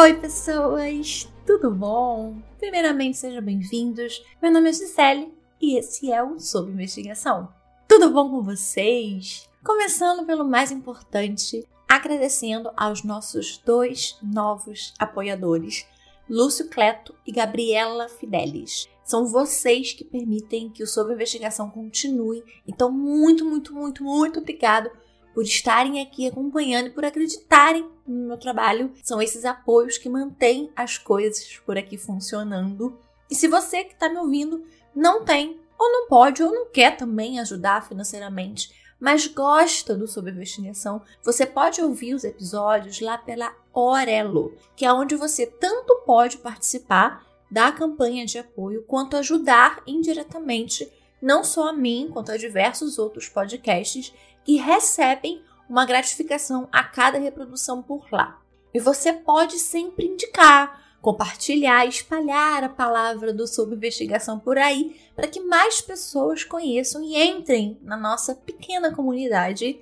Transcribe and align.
Oi, 0.00 0.14
pessoas! 0.14 1.28
Tudo 1.44 1.72
bom? 1.72 2.36
Primeiramente, 2.56 3.16
sejam 3.16 3.42
bem-vindos. 3.42 4.22
Meu 4.40 4.52
nome 4.52 4.68
é 4.68 4.72
Gisele 4.72 5.34
e 5.60 5.76
esse 5.76 6.12
é 6.12 6.22
o 6.22 6.38
Sob 6.38 6.70
Investigação. 6.70 7.52
Tudo 7.88 8.08
bom 8.08 8.30
com 8.30 8.40
vocês? 8.40 9.50
Começando 9.64 10.24
pelo 10.24 10.44
mais 10.44 10.70
importante, 10.70 11.66
agradecendo 11.88 12.70
aos 12.76 13.02
nossos 13.02 13.58
dois 13.58 14.16
novos 14.22 14.94
apoiadores, 15.00 15.84
Lúcio 16.30 16.68
Cleto 16.68 17.12
e 17.26 17.32
Gabriela 17.32 18.08
Fidelis. 18.08 18.88
São 19.02 19.26
vocês 19.26 19.94
que 19.94 20.04
permitem 20.04 20.70
que 20.70 20.84
o 20.84 20.86
Sob 20.86 21.12
Investigação 21.12 21.68
continue. 21.68 22.44
Então, 22.68 22.88
muito, 22.88 23.44
muito, 23.44 23.74
muito, 23.74 24.04
muito 24.04 24.38
obrigado 24.38 24.92
por 25.38 25.44
estarem 25.44 26.00
aqui 26.00 26.26
acompanhando 26.26 26.90
por 26.90 27.04
acreditarem 27.04 27.88
no 28.04 28.26
meu 28.26 28.36
trabalho. 28.36 28.92
São 29.04 29.22
esses 29.22 29.44
apoios 29.44 29.96
que 29.96 30.08
mantêm 30.08 30.68
as 30.74 30.98
coisas 30.98 31.60
por 31.64 31.78
aqui 31.78 31.96
funcionando. 31.96 32.98
E 33.30 33.36
se 33.36 33.46
você 33.46 33.84
que 33.84 33.92
está 33.92 34.08
me 34.08 34.18
ouvindo 34.18 34.64
não 34.92 35.24
tem, 35.24 35.60
ou 35.78 35.92
não 35.92 36.08
pode, 36.08 36.42
ou 36.42 36.50
não 36.50 36.66
quer 36.66 36.96
também 36.96 37.38
ajudar 37.38 37.86
financeiramente, 37.86 38.74
mas 38.98 39.28
gosta 39.28 39.94
do 39.94 40.08
Sob 40.08 40.28
Investigação, 40.28 41.02
você 41.22 41.46
pode 41.46 41.80
ouvir 41.80 42.14
os 42.14 42.24
episódios 42.24 43.00
lá 43.00 43.16
pela 43.16 43.54
Orelo, 43.72 44.56
que 44.74 44.84
é 44.84 44.92
onde 44.92 45.14
você 45.14 45.46
tanto 45.46 46.02
pode 46.04 46.38
participar 46.38 47.24
da 47.48 47.70
campanha 47.70 48.26
de 48.26 48.40
apoio 48.40 48.82
quanto 48.88 49.16
ajudar 49.16 49.84
indiretamente 49.86 50.90
não 51.20 51.42
só 51.42 51.68
a 51.68 51.72
mim, 51.72 52.08
quanto 52.12 52.32
a 52.32 52.36
diversos 52.36 52.98
outros 52.98 53.28
podcasts 53.28 54.12
que 54.48 54.56
recebem 54.56 55.42
uma 55.68 55.84
gratificação 55.84 56.70
a 56.72 56.82
cada 56.82 57.18
reprodução 57.18 57.82
por 57.82 58.10
lá. 58.10 58.40
E 58.72 58.80
você 58.80 59.12
pode 59.12 59.58
sempre 59.58 60.06
indicar, 60.06 60.96
compartilhar, 61.02 61.84
espalhar 61.84 62.64
a 62.64 62.68
palavra 62.70 63.30
do 63.30 63.46
Sob 63.46 63.74
Investigação 63.74 64.38
por 64.38 64.56
aí, 64.56 64.98
para 65.14 65.28
que 65.28 65.38
mais 65.38 65.82
pessoas 65.82 66.44
conheçam 66.44 67.02
e 67.02 67.22
entrem 67.22 67.78
na 67.82 67.94
nossa 67.94 68.34
pequena 68.34 68.90
comunidade. 68.90 69.78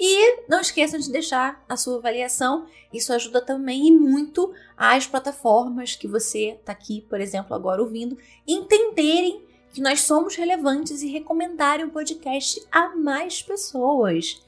E 0.00 0.42
não 0.48 0.60
esqueçam 0.60 0.98
de 0.98 1.12
deixar 1.12 1.64
a 1.68 1.76
sua 1.76 1.98
avaliação, 1.98 2.66
isso 2.92 3.12
ajuda 3.12 3.40
também 3.40 3.86
e 3.86 3.92
muito 3.92 4.52
as 4.76 5.06
plataformas 5.06 5.94
que 5.94 6.08
você 6.08 6.56
está 6.58 6.72
aqui, 6.72 7.02
por 7.02 7.20
exemplo, 7.20 7.54
agora 7.54 7.80
ouvindo, 7.80 8.18
entenderem 8.44 9.46
que 9.72 9.80
nós 9.80 10.00
somos 10.00 10.34
relevantes 10.34 11.02
e 11.02 11.08
recomendarem 11.08 11.86
o 11.86 11.90
podcast 11.90 12.64
a 12.70 12.96
mais 12.96 13.42
pessoas. 13.42 14.40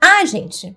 Ah, 0.00 0.24
gente, 0.24 0.76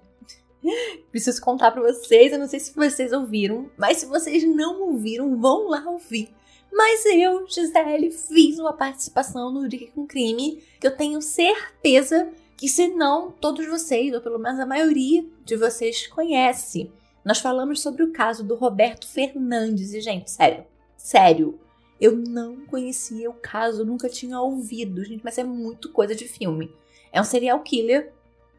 preciso 1.11 1.42
contar 1.42 1.72
para 1.72 1.81
vocês, 1.81 2.31
eu 2.31 2.39
não 2.39 2.47
sei 2.47 2.59
se 2.59 2.73
vocês 2.73 3.12
ouviram, 3.12 3.69
mas 3.78 3.97
se 3.97 4.06
vocês 4.06 4.44
não 4.44 4.81
ouviram, 4.81 5.39
vão 5.39 5.67
lá 5.67 5.84
ouvir. 5.89 6.34
Mas 6.72 7.06
eu, 7.06 7.45
Gisele, 7.47 8.12
fiz 8.12 8.58
uma 8.58 8.72
participação 8.72 9.52
no 9.52 9.67
Dica 9.67 9.92
com 9.94 10.08
Crime 10.08 10.64
que 10.80 10.88
eu 10.88 10.95
tenho 10.95 11.22
certeza 11.22 12.30
que, 12.56 12.69
se 12.69 12.88
não, 12.88 13.31
todos 13.31 13.67
vocês, 13.67 14.14
ou 14.14 14.22
pelo 14.22 14.39
menos 14.39 14.59
a 14.59 14.66
maioria 14.66 15.25
de 15.44 15.58
vocês, 15.58 16.08
conhece. 16.08 16.89
Nós 17.25 17.39
falamos 17.39 17.81
sobre 17.81 18.03
o 18.03 18.12
caso 18.12 18.44
do 18.44 18.56
Roberto 18.56 19.08
Fernandes 19.08 19.94
e, 19.94 20.00
gente, 20.00 20.31
sério, 20.31 20.64
sério, 20.95 21.59
eu 22.02 22.18
não 22.18 22.66
conhecia 22.66 23.30
o 23.30 23.36
caso, 23.36 23.86
nunca 23.86 24.09
tinha 24.09 24.42
ouvido, 24.42 25.06
gente, 25.06 25.24
mas 25.24 25.38
é 25.38 25.44
muito 25.44 25.92
coisa 25.92 26.16
de 26.16 26.28
filme. 26.28 26.74
É 27.14 27.22
um 27.22 27.24
serial 27.24 27.59
killer 27.59 28.12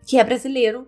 que 0.07 0.17
é 0.17 0.23
brasileiro, 0.23 0.87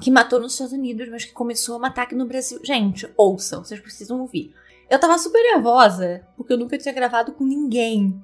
que 0.00 0.08
matou 0.08 0.38
nos 0.38 0.52
Estados 0.52 0.72
Unidos, 0.72 1.08
mas 1.08 1.24
que 1.24 1.32
começou 1.32 1.74
a 1.74 1.80
matar 1.80 2.02
aqui 2.02 2.14
no 2.14 2.26
Brasil. 2.26 2.60
Gente, 2.62 3.12
ouçam, 3.16 3.64
vocês 3.64 3.80
precisam 3.80 4.20
ouvir. 4.20 4.54
Eu 4.88 5.00
tava 5.00 5.18
super 5.18 5.42
nervosa, 5.42 6.24
porque 6.36 6.52
eu 6.52 6.56
nunca 6.56 6.78
tinha 6.78 6.94
gravado 6.94 7.32
com 7.32 7.44
ninguém. 7.44 8.22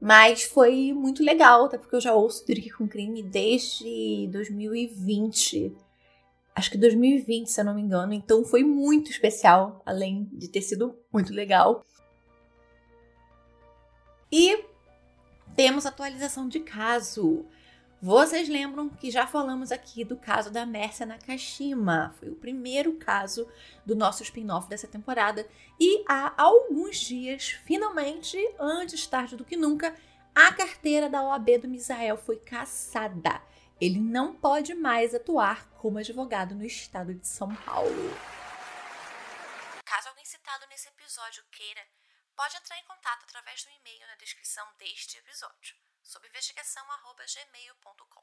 Mas 0.00 0.44
foi 0.44 0.92
muito 0.92 1.24
legal, 1.24 1.64
até 1.64 1.76
porque 1.76 1.96
eu 1.96 2.00
já 2.00 2.14
ouço 2.14 2.46
Drink 2.46 2.70
com 2.70 2.86
Crime 2.86 3.20
desde 3.20 4.28
2020. 4.30 5.74
Acho 6.54 6.70
que 6.70 6.78
2020, 6.78 7.48
se 7.48 7.60
eu 7.60 7.64
não 7.64 7.74
me 7.74 7.82
engano. 7.82 8.12
Então 8.12 8.44
foi 8.44 8.62
muito 8.62 9.10
especial, 9.10 9.82
além 9.84 10.28
de 10.32 10.48
ter 10.48 10.62
sido 10.62 10.96
muito 11.12 11.32
legal. 11.32 11.84
E 14.38 14.66
temos 15.56 15.86
atualização 15.86 16.46
de 16.46 16.60
caso. 16.60 17.46
Vocês 18.02 18.50
lembram 18.50 18.90
que 18.90 19.10
já 19.10 19.26
falamos 19.26 19.72
aqui 19.72 20.04
do 20.04 20.14
caso 20.14 20.50
da 20.50 20.66
Mércia 20.66 21.06
Nakashima? 21.06 22.14
Foi 22.18 22.28
o 22.28 22.36
primeiro 22.36 22.98
caso 22.98 23.50
do 23.86 23.96
nosso 23.96 24.22
spin-off 24.22 24.68
dessa 24.68 24.86
temporada. 24.86 25.48
E 25.80 26.04
há 26.06 26.34
alguns 26.36 26.98
dias, 26.98 27.52
finalmente, 27.64 28.36
antes 28.60 29.06
tarde 29.06 29.36
do 29.36 29.44
que 29.44 29.56
nunca, 29.56 29.96
a 30.34 30.52
carteira 30.52 31.08
da 31.08 31.22
OAB 31.22 31.56
do 31.62 31.68
Misael 31.68 32.18
foi 32.18 32.36
cassada. 32.36 33.40
Ele 33.80 33.98
não 33.98 34.34
pode 34.34 34.74
mais 34.74 35.14
atuar 35.14 35.66
como 35.78 35.96
advogado 35.96 36.54
no 36.54 36.62
estado 36.66 37.14
de 37.14 37.26
São 37.26 37.54
Paulo. 37.54 38.10
Caso 39.82 40.10
alguém 40.10 40.26
citado 40.26 40.66
nesse 40.68 40.88
episódio 40.88 41.42
queira 41.50 41.80
pode 42.36 42.56
entrar 42.56 42.78
em 42.78 42.84
contato 42.84 43.24
através 43.24 43.64
do 43.64 43.70
e-mail 43.70 44.06
na 44.06 44.14
descrição 44.16 44.64
deste 44.78 45.16
episódio, 45.18 45.74
sob 46.02 46.28
investigação@gmail.com. 46.28 48.22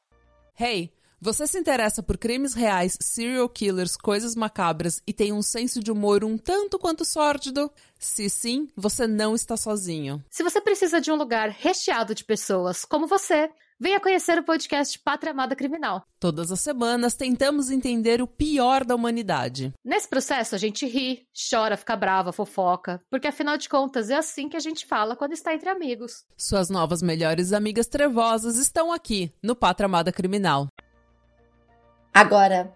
Hey, 0.57 0.95
você 1.19 1.47
se 1.47 1.57
interessa 1.57 2.03
por 2.03 2.17
crimes 2.17 2.53
reais, 2.53 2.97
serial 3.01 3.49
killers, 3.49 3.97
coisas 3.97 4.35
macabras 4.35 5.01
e 5.07 5.13
tem 5.13 5.33
um 5.33 5.41
senso 5.41 5.79
de 5.79 5.89
humor 5.91 6.23
um 6.23 6.37
tanto 6.37 6.77
quanto 6.77 7.03
sórdido? 7.05 7.71
Se 7.97 8.29
sim, 8.29 8.67
você 8.75 9.07
não 9.07 9.33
está 9.33 9.57
sozinho. 9.57 10.23
Se 10.29 10.43
você 10.43 10.61
precisa 10.61 11.01
de 11.01 11.11
um 11.11 11.15
lugar 11.15 11.49
recheado 11.49 12.13
de 12.13 12.23
pessoas 12.23 12.85
como 12.85 13.07
você, 13.07 13.49
Venha 13.79 13.99
conhecer 13.99 14.37
o 14.37 14.43
podcast 14.43 14.99
Pátria 14.99 15.31
Amada 15.31 15.55
Criminal. 15.55 16.03
Todas 16.19 16.51
as 16.51 16.59
semanas 16.59 17.15
tentamos 17.15 17.71
entender 17.71 18.21
o 18.21 18.27
pior 18.27 18.85
da 18.85 18.95
humanidade. 18.95 19.73
Nesse 19.83 20.07
processo 20.07 20.53
a 20.53 20.57
gente 20.57 20.85
ri, 20.85 21.27
chora, 21.49 21.75
fica 21.75 21.95
brava, 21.95 22.31
fofoca, 22.31 23.01
porque 23.09 23.27
afinal 23.27 23.57
de 23.57 23.67
contas 23.67 24.09
é 24.09 24.15
assim 24.15 24.47
que 24.47 24.55
a 24.55 24.59
gente 24.59 24.85
fala 24.85 25.15
quando 25.15 25.33
está 25.33 25.53
entre 25.53 25.69
amigos. 25.69 26.23
Suas 26.37 26.69
novas 26.69 27.01
melhores 27.01 27.51
amigas 27.51 27.87
trevosas 27.87 28.57
estão 28.57 28.93
aqui 28.93 29.33
no 29.41 29.55
Pátria 29.55 29.85
Amada 29.85 30.11
Criminal. 30.11 30.67
Agora, 32.13 32.71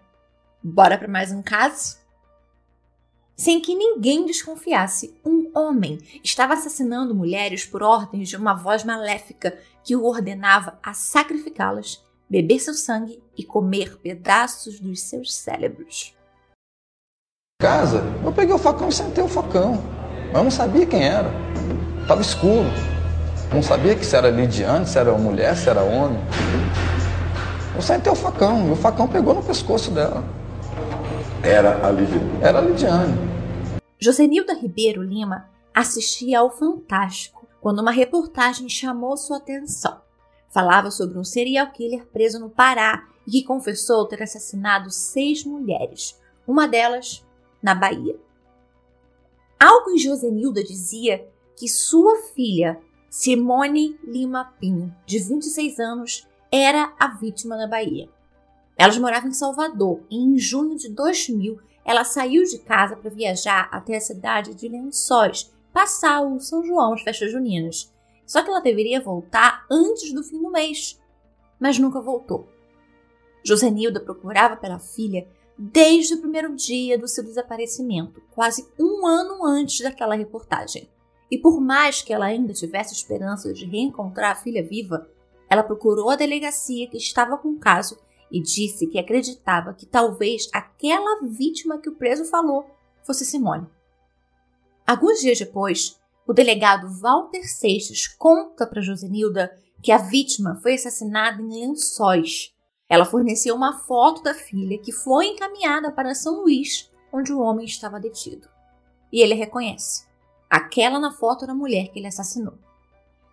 bora 0.62 0.98
para 0.98 1.08
mais 1.08 1.30
um 1.30 1.42
caso? 1.42 1.96
Sem 3.36 3.60
que 3.60 3.72
ninguém 3.72 4.26
desconfiasse, 4.26 5.16
um 5.24 5.52
homem 5.54 5.96
estava 6.24 6.54
assassinando 6.54 7.14
mulheres 7.14 7.64
por 7.64 7.84
ordens 7.84 8.28
de 8.28 8.36
uma 8.36 8.52
voz 8.52 8.82
maléfica 8.82 9.56
que 9.88 9.96
o 9.96 10.04
ordenava 10.04 10.78
a 10.82 10.92
sacrificá-las, 10.92 12.04
beber 12.28 12.60
seu 12.60 12.74
sangue 12.74 13.22
e 13.34 13.42
comer 13.42 13.96
pedaços 13.96 14.78
dos 14.78 15.00
seus 15.00 15.32
cérebros. 15.32 16.14
Casa, 17.58 18.02
eu 18.22 18.30
peguei 18.30 18.54
o 18.54 18.58
facão 18.58 18.90
e 18.90 18.92
sentei 18.92 19.24
o 19.24 19.28
facão, 19.28 19.82
mas 20.26 20.34
eu 20.34 20.44
não 20.44 20.50
sabia 20.50 20.84
quem 20.84 21.02
era. 21.02 21.30
Tava 22.06 22.20
escuro. 22.20 22.68
Não 23.50 23.62
sabia 23.62 23.96
que 23.96 24.04
se 24.04 24.14
era 24.14 24.28
Lidiane, 24.28 24.86
se 24.86 24.98
era 24.98 25.16
mulher, 25.16 25.56
se 25.56 25.70
era 25.70 25.82
homem. 25.82 26.20
Eu 27.74 27.80
sentei 27.80 28.12
o 28.12 28.14
facão 28.14 28.68
e 28.68 28.72
o 28.72 28.76
facão 28.76 29.08
pegou 29.08 29.32
no 29.32 29.42
pescoço 29.42 29.90
dela. 29.90 30.22
Era 31.42 31.86
a 31.86 31.90
Lidiane. 31.90 32.42
Era 32.42 32.58
a 32.58 32.60
Lidiane. 32.60 33.18
Josenilda 33.98 34.52
Ribeiro 34.52 35.02
Lima 35.02 35.48
assistia 35.74 36.40
ao 36.40 36.50
Fantástico 36.50 37.37
quando 37.60 37.80
uma 37.80 37.90
reportagem 37.90 38.68
chamou 38.68 39.16
sua 39.16 39.38
atenção. 39.38 40.00
Falava 40.48 40.90
sobre 40.90 41.18
um 41.18 41.24
serial 41.24 41.70
killer 41.72 42.06
preso 42.06 42.38
no 42.38 42.48
Pará 42.48 43.06
e 43.26 43.30
que 43.30 43.44
confessou 43.44 44.06
ter 44.06 44.22
assassinado 44.22 44.90
seis 44.90 45.44
mulheres, 45.44 46.18
uma 46.46 46.66
delas 46.66 47.24
na 47.62 47.74
Bahia. 47.74 48.18
Algo 49.60 49.90
em 49.90 49.98
Josenilda 49.98 50.62
dizia 50.62 51.28
que 51.56 51.68
sua 51.68 52.16
filha, 52.34 52.80
Simone 53.10 53.98
Lima 54.04 54.54
Pinho, 54.60 54.94
de 55.04 55.18
26 55.18 55.80
anos, 55.80 56.28
era 56.50 56.94
a 56.98 57.08
vítima 57.08 57.56
na 57.56 57.66
Bahia. 57.66 58.08
Elas 58.76 58.96
moravam 58.96 59.28
em 59.28 59.34
Salvador 59.34 60.00
e 60.08 60.16
em 60.16 60.38
junho 60.38 60.76
de 60.76 60.88
2000 60.88 61.58
ela 61.84 62.04
saiu 62.04 62.44
de 62.44 62.58
casa 62.58 62.96
para 62.96 63.10
viajar 63.10 63.68
até 63.72 63.96
a 63.96 64.00
cidade 64.00 64.54
de 64.54 64.68
Lençóis, 64.68 65.52
passar 65.72 66.20
o 66.22 66.40
São 66.40 66.64
João, 66.64 66.94
as 66.94 67.02
festas 67.02 67.30
juninas. 67.30 67.92
Só 68.26 68.42
que 68.42 68.50
ela 68.50 68.60
deveria 68.60 69.00
voltar 69.00 69.64
antes 69.70 70.12
do 70.12 70.22
fim 70.22 70.40
do 70.42 70.50
mês, 70.50 71.00
mas 71.58 71.78
nunca 71.78 72.00
voltou. 72.00 72.48
Josenilda 73.44 74.00
procurava 74.00 74.56
pela 74.56 74.78
filha 74.78 75.26
desde 75.56 76.14
o 76.14 76.20
primeiro 76.20 76.54
dia 76.54 76.98
do 76.98 77.08
seu 77.08 77.24
desaparecimento, 77.24 78.22
quase 78.30 78.68
um 78.78 79.06
ano 79.06 79.44
antes 79.44 79.80
daquela 79.80 80.14
reportagem. 80.14 80.88
E 81.30 81.36
por 81.36 81.60
mais 81.60 82.00
que 82.00 82.12
ela 82.12 82.26
ainda 82.26 82.52
tivesse 82.52 82.94
esperança 82.94 83.52
de 83.52 83.66
reencontrar 83.66 84.32
a 84.32 84.40
filha 84.40 84.62
viva, 84.62 85.08
ela 85.48 85.62
procurou 85.62 86.10
a 86.10 86.16
delegacia 86.16 86.88
que 86.88 86.96
estava 86.96 87.36
com 87.36 87.48
o 87.48 87.58
caso 87.58 87.98
e 88.30 88.40
disse 88.40 88.86
que 88.86 88.98
acreditava 88.98 89.74
que 89.74 89.86
talvez 89.86 90.48
aquela 90.52 91.22
vítima 91.22 91.78
que 91.78 91.88
o 91.88 91.94
preso 91.94 92.24
falou 92.24 92.66
fosse 93.02 93.24
Simone. 93.24 93.66
Alguns 94.88 95.20
dias 95.20 95.38
depois, 95.38 96.00
o 96.26 96.32
delegado 96.32 96.88
Walter 96.88 97.46
Seixas 97.46 98.06
conta 98.06 98.66
para 98.66 98.80
Josenilda 98.80 99.54
que 99.82 99.92
a 99.92 99.98
vítima 99.98 100.58
foi 100.62 100.76
assassinada 100.76 101.42
em 101.42 101.66
lençóis. 101.66 102.54
Ela 102.88 103.04
forneceu 103.04 103.54
uma 103.54 103.80
foto 103.80 104.22
da 104.22 104.32
filha 104.32 104.78
que 104.78 104.90
foi 104.90 105.26
encaminhada 105.26 105.92
para 105.92 106.14
São 106.14 106.40
Luís, 106.40 106.90
onde 107.12 107.30
o 107.34 107.38
homem 107.38 107.66
estava 107.66 108.00
detido. 108.00 108.48
E 109.12 109.20
ele 109.20 109.34
reconhece. 109.34 110.06
Aquela 110.48 110.98
na 110.98 111.12
foto 111.12 111.44
era 111.44 111.52
a 111.52 111.54
mulher 111.54 111.88
que 111.88 111.98
ele 111.98 112.08
assassinou. 112.08 112.54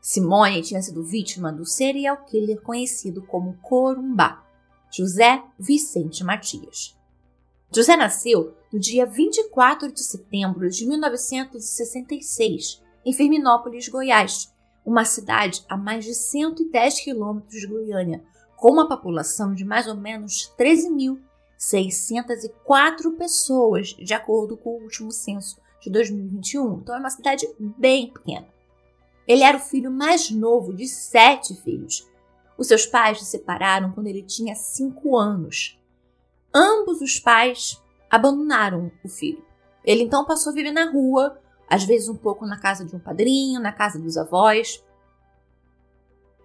Simone 0.01 0.61
tinha 0.61 0.81
sido 0.81 1.05
vítima 1.05 1.53
do 1.53 1.65
serial 1.65 2.17
killer 2.25 2.61
conhecido 2.61 3.21
como 3.21 3.57
Corumbá, 3.61 4.43
José 4.91 5.41
Vicente 5.57 6.21
Matias. 6.21 6.97
José 7.73 7.95
nasceu 7.95 8.57
no 8.75 8.79
dia 8.79 9.05
24 9.05 9.89
de 9.89 10.03
setembro 10.03 10.69
de 10.69 10.85
1966, 10.85 12.83
em 13.05 13.13
Firminópolis, 13.13 13.87
Goiás, 13.87 14.53
uma 14.85 15.05
cidade 15.05 15.63
a 15.69 15.77
mais 15.77 16.03
de 16.03 16.13
110 16.13 16.99
quilômetros 16.99 17.61
de 17.61 17.67
Goiânia, 17.67 18.21
com 18.57 18.73
uma 18.73 18.89
população 18.89 19.53
de 19.53 19.63
mais 19.63 19.87
ou 19.87 19.95
menos 19.95 20.53
13.604 20.59 23.15
pessoas, 23.17 23.95
de 23.97 24.13
acordo 24.13 24.57
com 24.57 24.71
o 24.71 24.83
último 24.83 25.09
censo 25.09 25.57
de 25.79 25.89
2021. 25.89 26.79
Então 26.79 26.95
é 26.95 26.99
uma 26.99 27.09
cidade 27.09 27.47
bem 27.57 28.11
pequena. 28.11 28.49
Ele 29.25 29.43
era 29.43 29.55
o 29.55 29.61
filho 29.61 29.89
mais 29.89 30.29
novo 30.29 30.73
de 30.73 30.85
sete 30.85 31.55
filhos. 31.55 32.05
Os 32.57 32.67
seus 32.67 32.85
pais 32.85 33.19
se 33.19 33.25
separaram 33.25 33.93
quando 33.93 34.07
ele 34.07 34.21
tinha 34.21 34.53
cinco 34.53 35.15
anos. 35.15 35.79
Ambos 36.53 36.99
os 36.99 37.21
pais 37.21 37.81
abandonaram 38.09 38.91
o 39.03 39.09
filho. 39.09 39.43
Ele 39.83 40.03
então 40.03 40.25
passou 40.25 40.51
a 40.51 40.55
viver 40.55 40.71
na 40.71 40.89
rua, 40.89 41.39
às 41.69 41.83
vezes 41.83 42.09
um 42.09 42.15
pouco 42.15 42.45
na 42.45 42.59
casa 42.59 42.85
de 42.85 42.95
um 42.95 42.99
padrinho, 42.99 43.59
na 43.59 43.71
casa 43.71 43.99
dos 43.99 44.17
avós. 44.17 44.83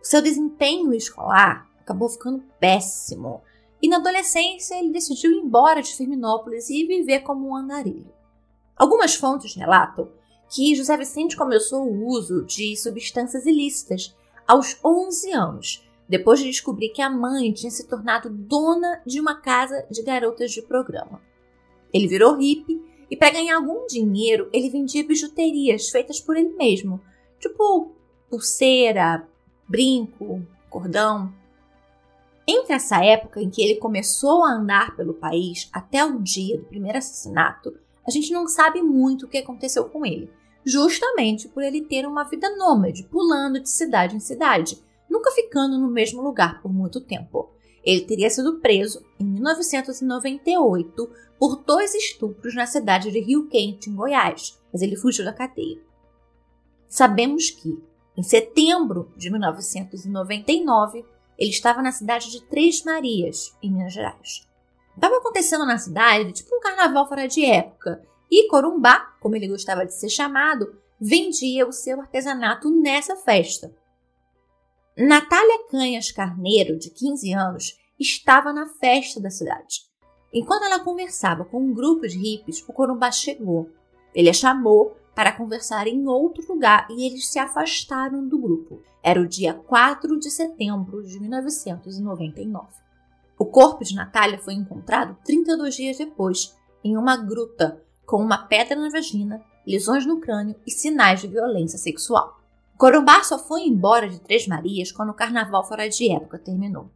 Seu 0.03 0.21
desempenho 0.21 0.93
escolar 0.93 1.69
acabou 1.81 2.09
ficando 2.09 2.43
péssimo. 2.59 3.43
E 3.83 3.89
na 3.89 3.97
adolescência 3.97 4.79
ele 4.79 4.93
decidiu 4.93 5.33
ir 5.33 5.39
embora 5.39 5.83
de 5.83 5.95
Firminópolis 5.95 6.69
e 6.69 6.87
viver 6.87 7.21
como 7.21 7.49
um 7.49 7.57
andarilho. 7.57 8.13
Algumas 8.77 9.15
fontes 9.15 9.55
relatam 9.55 10.11
que 10.51 10.75
José 10.75 10.97
Vicente 10.97 11.37
começou 11.37 11.87
o 11.87 12.07
uso 12.09 12.45
de 12.45 12.77
substâncias 12.77 13.47
ilícitas 13.47 14.15
aos 14.47 14.77
11 14.85 15.33
anos, 15.33 15.89
depois 16.09 16.41
de 16.41 16.47
descobrir 16.47 16.89
que 16.91 17.01
a 17.01 17.09
mãe 17.09 17.53
tinha 17.53 17.71
se 17.71 17.87
tornado 17.87 18.29
dona 18.29 19.01
de 19.07 19.21
uma 19.21 19.41
casa 19.41 19.87
de 19.91 20.03
garotas 20.03 20.51
de 20.51 20.61
programa. 20.61 21.23
Ele 21.93 22.07
virou 22.07 22.37
hippie 22.37 22.81
e, 23.11 23.17
para 23.17 23.33
ganhar 23.33 23.57
algum 23.57 23.87
dinheiro, 23.87 24.49
ele 24.53 24.71
vendia 24.71 25.07
bijuterias 25.07 25.89
feitas 25.89 26.21
por 26.21 26.37
ele 26.37 26.55
mesmo, 26.57 27.01
tipo 27.39 27.93
pulseira, 28.29 29.27
brinco, 29.69 30.47
cordão. 30.69 31.33
Entre 32.47 32.73
essa 32.73 33.05
época 33.05 33.43
em 33.43 33.51
que 33.51 33.63
ele 33.63 33.77
começou 33.77 34.45
a 34.45 34.53
andar 34.53 34.97
pelo 34.97 35.15
país 35.15 35.69
até 35.73 36.05
o 36.05 36.21
dia 36.21 36.59
do 36.59 36.65
primeiro 36.65 36.99
assassinato, 36.99 37.77
a 38.07 38.11
gente 38.11 38.33
não 38.33 38.49
sabe 38.49 38.81
muito 38.83 39.27
o 39.27 39.29
que 39.29 39.39
aconteceu 39.39 39.85
com 39.85 40.07
ele, 40.07 40.31
justamente 40.65 41.49
por 41.49 41.63
ele 41.63 41.83
ter 41.83 42.07
uma 42.07 42.25
vida 42.25 42.57
nômade, 42.57 43.05
pulando 43.05 43.61
de 43.61 43.69
cidade 43.69 44.17
em 44.17 44.21
cidade, 44.21 44.83
nunca 45.09 45.31
ficando 45.33 45.79
no 45.79 45.89
mesmo 45.89 46.23
lugar 46.23 46.63
por 46.63 46.73
muito 46.73 47.01
tempo. 47.01 47.51
Ele 47.85 48.03
teria 48.03 48.29
sido 48.29 48.61
preso 48.61 49.03
em 49.19 49.25
1998 49.25 51.11
por 51.39 51.57
dois 51.65 51.95
estupros 51.95 52.55
na 52.55 52.67
cidade 52.67 53.11
de 53.11 53.21
Rio 53.21 53.49
Quente, 53.49 53.89
em 53.89 53.95
Goiás, 53.95 54.61
mas 54.73 54.83
ele 54.83 54.97
fugiu 54.97 55.25
da 55.25 55.33
cadeia. 55.33 55.81
Sabemos 56.89 57.51
que, 57.51 57.79
em 58.17 58.23
setembro 58.23 59.11
de 59.17 59.31
1999, 59.31 61.05
ele 61.39 61.51
estava 61.51 61.81
na 61.81 61.93
cidade 61.93 62.31
de 62.31 62.43
Três 62.43 62.85
Marias, 62.85 63.57
em 63.63 63.73
Minas 63.73 63.95
Gerais. 63.95 64.47
Estava 64.95 65.17
acontecendo 65.17 65.65
na 65.65 65.79
cidade 65.79 66.33
tipo 66.33 66.55
um 66.55 66.61
carnaval 66.61 67.09
fora 67.09 67.27
de 67.27 67.45
época, 67.45 68.03
e 68.31 68.47
Corumbá, 68.49 69.17
como 69.21 69.35
ele 69.35 69.49
gostava 69.49 69.87
de 69.87 69.95
ser 69.95 70.11
chamado, 70.11 70.77
vendia 71.01 71.67
o 71.67 71.73
seu 71.73 72.01
artesanato 72.01 72.71
nessa 72.71 73.17
festa. 73.17 73.75
Natália 75.03 75.67
Canhas 75.71 76.13
Carneiro, 76.13 76.79
de 76.79 76.91
15 76.91 77.33
anos, 77.33 77.75
estava 77.99 78.53
na 78.53 78.67
festa 78.67 79.19
da 79.19 79.31
cidade. 79.31 79.87
Enquanto 80.31 80.65
ela 80.65 80.85
conversava 80.85 81.43
com 81.43 81.59
um 81.59 81.73
grupo 81.73 82.07
de 82.07 82.19
hippies, 82.19 82.63
o 82.69 82.73
Corumbá 82.75 83.11
chegou. 83.11 83.71
Ele 84.15 84.29
a 84.29 84.35
chamou 84.35 84.95
para 85.15 85.33
conversar 85.33 85.87
em 85.87 86.07
outro 86.07 86.47
lugar 86.47 86.87
e 86.91 87.07
eles 87.07 87.29
se 87.29 87.39
afastaram 87.39 88.29
do 88.29 88.39
grupo. 88.39 88.83
Era 89.03 89.19
o 89.19 89.27
dia 89.27 89.55
4 89.55 90.19
de 90.19 90.31
setembro 90.31 91.03
de 91.03 91.19
1999. 91.19 92.69
O 93.39 93.47
corpo 93.47 93.83
de 93.83 93.95
Natália 93.95 94.39
foi 94.39 94.53
encontrado 94.53 95.17
32 95.25 95.77
dias 95.77 95.97
depois, 95.97 96.55
em 96.85 96.99
uma 96.99 97.17
gruta, 97.17 97.83
com 98.05 98.19
uma 98.19 98.37
pedra 98.37 98.77
na 98.77 98.91
vagina, 98.91 99.43
lesões 99.67 100.05
no 100.05 100.21
crânio 100.21 100.57
e 100.67 100.71
sinais 100.71 101.23
de 101.23 101.27
violência 101.27 101.79
sexual. 101.79 102.40
Corumbá 102.81 103.23
só 103.23 103.39
foi 103.39 103.65
embora 103.65 104.09
de 104.09 104.19
Três 104.19 104.47
Marias 104.47 104.91
quando 104.91 105.11
o 105.11 105.15
carnaval 105.15 105.63
fora 105.63 105.87
de 105.87 106.11
época 106.11 106.39
terminou. 106.39 106.91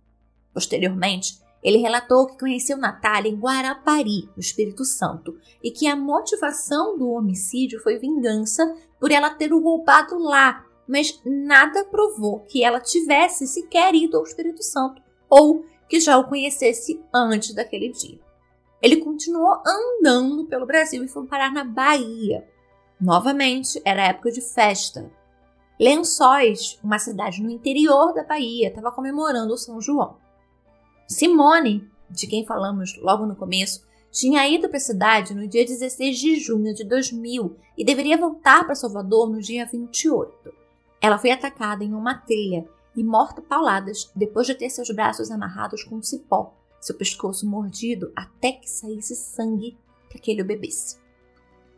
Posteriormente, 0.50 1.38
ele 1.62 1.76
relatou 1.76 2.26
que 2.26 2.38
conheceu 2.38 2.78
Natália 2.78 3.30
em 3.30 3.38
Guarapari, 3.38 4.30
no 4.34 4.40
Espírito 4.40 4.82
Santo, 4.82 5.38
e 5.62 5.70
que 5.70 5.86
a 5.86 5.94
motivação 5.94 6.96
do 6.96 7.10
homicídio 7.10 7.82
foi 7.82 7.98
vingança 7.98 8.74
por 8.98 9.12
ela 9.12 9.28
ter 9.28 9.52
o 9.52 9.62
roubado 9.62 10.16
lá, 10.16 10.64
mas 10.88 11.20
nada 11.22 11.84
provou 11.84 12.40
que 12.46 12.64
ela 12.64 12.80
tivesse 12.80 13.46
sequer 13.46 13.94
ido 13.94 14.16
ao 14.16 14.24
Espírito 14.24 14.62
Santo 14.62 15.02
ou 15.28 15.66
que 15.86 16.00
já 16.00 16.16
o 16.16 16.26
conhecesse 16.26 16.98
antes 17.12 17.52
daquele 17.52 17.92
dia. 17.92 18.18
Ele 18.80 19.04
continuou 19.04 19.60
andando 19.66 20.46
pelo 20.46 20.64
Brasil 20.64 21.04
e 21.04 21.08
foi 21.08 21.26
parar 21.26 21.52
na 21.52 21.62
Bahia. 21.62 22.48
Novamente, 22.98 23.82
era 23.84 24.06
época 24.06 24.32
de 24.32 24.40
festa, 24.40 25.12
Lençóis, 25.78 26.78
uma 26.84 26.98
cidade 26.98 27.42
no 27.42 27.50
interior 27.50 28.14
da 28.14 28.22
Bahia, 28.22 28.68
estava 28.68 28.92
comemorando 28.92 29.52
o 29.52 29.58
São 29.58 29.80
João. 29.80 30.16
Simone, 31.08 31.90
de 32.08 32.26
quem 32.26 32.46
falamos 32.46 32.96
logo 32.98 33.26
no 33.26 33.34
começo, 33.34 33.84
tinha 34.10 34.48
ido 34.48 34.68
para 34.68 34.76
a 34.76 34.80
cidade 34.80 35.34
no 35.34 35.48
dia 35.48 35.66
16 35.66 36.16
de 36.16 36.38
junho 36.38 36.72
de 36.72 36.84
2000 36.84 37.56
e 37.76 37.84
deveria 37.84 38.16
voltar 38.16 38.64
para 38.64 38.76
Salvador 38.76 39.28
no 39.28 39.40
dia 39.40 39.66
28. 39.66 40.52
Ela 41.00 41.18
foi 41.18 41.32
atacada 41.32 41.82
em 41.82 41.92
uma 41.92 42.14
trilha 42.14 42.64
e 42.96 43.02
morta 43.02 43.42
pauladas 43.42 44.12
depois 44.14 44.46
de 44.46 44.54
ter 44.54 44.70
seus 44.70 44.90
braços 44.90 45.30
amarrados 45.32 45.82
com 45.82 45.96
um 45.96 46.02
cipó, 46.02 46.54
seu 46.80 46.94
pescoço 46.94 47.44
mordido 47.48 48.12
até 48.14 48.52
que 48.52 48.70
saísse 48.70 49.16
sangue 49.16 49.76
para 50.08 50.20
que 50.20 50.30
ele 50.30 50.42
o 50.42 50.46
bebesse. 50.46 50.98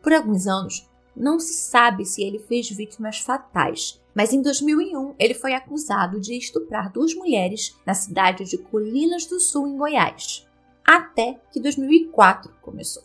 Por 0.03 0.13
alguns 0.13 0.45
anos, 0.45 0.87
não 1.17 1.39
se 1.39 1.53
sabe 1.53 2.05
se 2.05 2.23
ele 2.23 2.39
fez 2.39 2.69
vítimas 2.69 3.19
fatais, 3.19 3.99
mas 4.13 4.33
em 4.33 4.41
2001 4.41 5.15
ele 5.19 5.33
foi 5.33 5.53
acusado 5.53 6.19
de 6.19 6.37
estuprar 6.37 6.91
duas 6.91 7.13
mulheres 7.13 7.75
na 7.85 7.93
cidade 7.93 8.45
de 8.45 8.57
Colinas 8.57 9.25
do 9.25 9.39
Sul, 9.39 9.67
em 9.67 9.77
Goiás. 9.77 10.47
Até 10.85 11.39
que 11.51 11.59
2004 11.59 12.53
começou. 12.61 13.03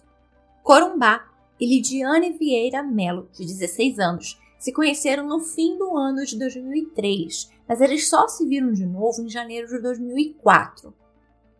Corumbá 0.62 1.28
e 1.60 1.66
Lidiane 1.66 2.32
Vieira 2.32 2.82
Melo, 2.82 3.28
de 3.32 3.44
16 3.44 3.98
anos, 3.98 4.40
se 4.58 4.72
conheceram 4.72 5.26
no 5.26 5.40
fim 5.40 5.76
do 5.76 5.96
ano 5.96 6.24
de 6.24 6.38
2003, 6.38 7.50
mas 7.66 7.80
eles 7.80 8.08
só 8.08 8.28
se 8.28 8.46
viram 8.46 8.72
de 8.72 8.86
novo 8.86 9.22
em 9.22 9.28
janeiro 9.28 9.66
de 9.66 9.80
2004. 9.80 10.94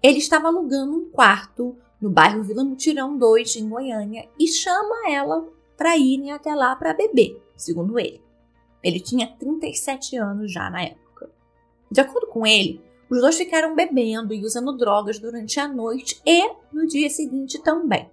Ele 0.03 0.19
estava 0.19 0.49
alugando 0.49 0.97
um 0.97 1.11
quarto 1.11 1.77
no 2.01 2.11
bairro 2.11 2.43
Vila 2.43 2.65
Mutirão 2.65 3.17
2, 3.17 3.57
em 3.57 3.69
Goiânia, 3.69 4.29
e 4.39 4.49
chama 4.49 5.11
ela 5.11 5.49
para 5.77 5.97
irem 5.97 6.33
até 6.33 6.55
lá 6.55 6.75
para 6.77 6.95
beber, 6.95 7.43
segundo 7.57 7.99
ele. 7.99 8.21
Ele 8.83 9.01
tinha 9.01 9.27
37 9.39 10.17
anos 10.17 10.53
já 10.53 10.69
na 10.69 10.83
época. 10.83 11.31
De 11.91 12.01
acordo 12.01 12.27
com 12.27 12.47
ele, 12.47 12.81
os 13.09 13.21
dois 13.21 13.37
ficaram 13.37 13.75
bebendo 13.75 14.33
e 14.33 14.45
usando 14.45 14.77
drogas 14.77 15.19
durante 15.19 15.61
a 15.61 15.69
noite 15.69 16.21
e 16.27 16.51
no 16.73 16.87
dia 16.87 17.11
seguinte 17.11 17.63
também. 17.63 18.11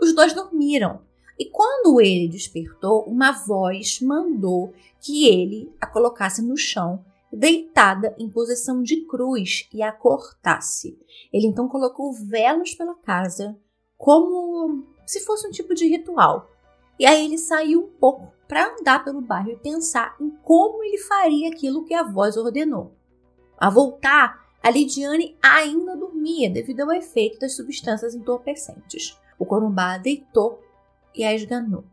Os 0.00 0.14
dois 0.14 0.32
dormiram 0.32 1.00
e 1.38 1.46
quando 1.46 2.00
ele 2.00 2.28
despertou, 2.28 3.04
uma 3.04 3.30
voz 3.30 4.00
mandou 4.00 4.72
que 5.00 5.28
ele 5.28 5.72
a 5.80 5.86
colocasse 5.86 6.42
no 6.42 6.56
chão, 6.56 7.04
deitada 7.32 8.14
em 8.18 8.28
posição 8.28 8.82
de 8.82 9.06
cruz 9.06 9.68
e 9.72 9.80
a 9.80 9.92
cortasse. 9.92 10.98
Ele 11.32 11.46
então 11.46 11.68
colocou 11.68 12.12
velas 12.12 12.74
pela 12.74 12.94
casa, 12.96 13.56
como 13.96 14.84
se 15.06 15.20
fosse 15.20 15.46
um 15.46 15.50
tipo 15.50 15.74
de 15.74 15.86
ritual, 15.86 16.50
e 16.98 17.06
aí 17.06 17.24
ele 17.24 17.38
saiu 17.38 17.84
um 17.84 17.98
pouco 17.98 18.32
para 18.48 18.66
andar 18.66 19.04
pelo 19.04 19.20
bairro 19.20 19.50
e 19.50 19.56
pensar 19.56 20.16
em 20.20 20.30
como 20.42 20.82
ele 20.82 20.98
faria 20.98 21.48
aquilo 21.48 21.84
que 21.84 21.94
a 21.94 22.02
voz 22.02 22.36
ordenou. 22.36 22.92
A 23.56 23.68
voltar, 23.70 24.48
a 24.62 24.70
Lidiane 24.70 25.36
ainda 25.42 25.96
dormia 25.96 26.50
devido 26.50 26.80
ao 26.80 26.92
efeito 26.92 27.38
das 27.38 27.54
substâncias 27.54 28.14
entorpecentes. 28.14 29.18
O 29.38 29.44
Corumbá 29.44 29.98
deitou 29.98 30.62
e 31.14 31.24
a 31.24 31.34
esganou. 31.34 31.84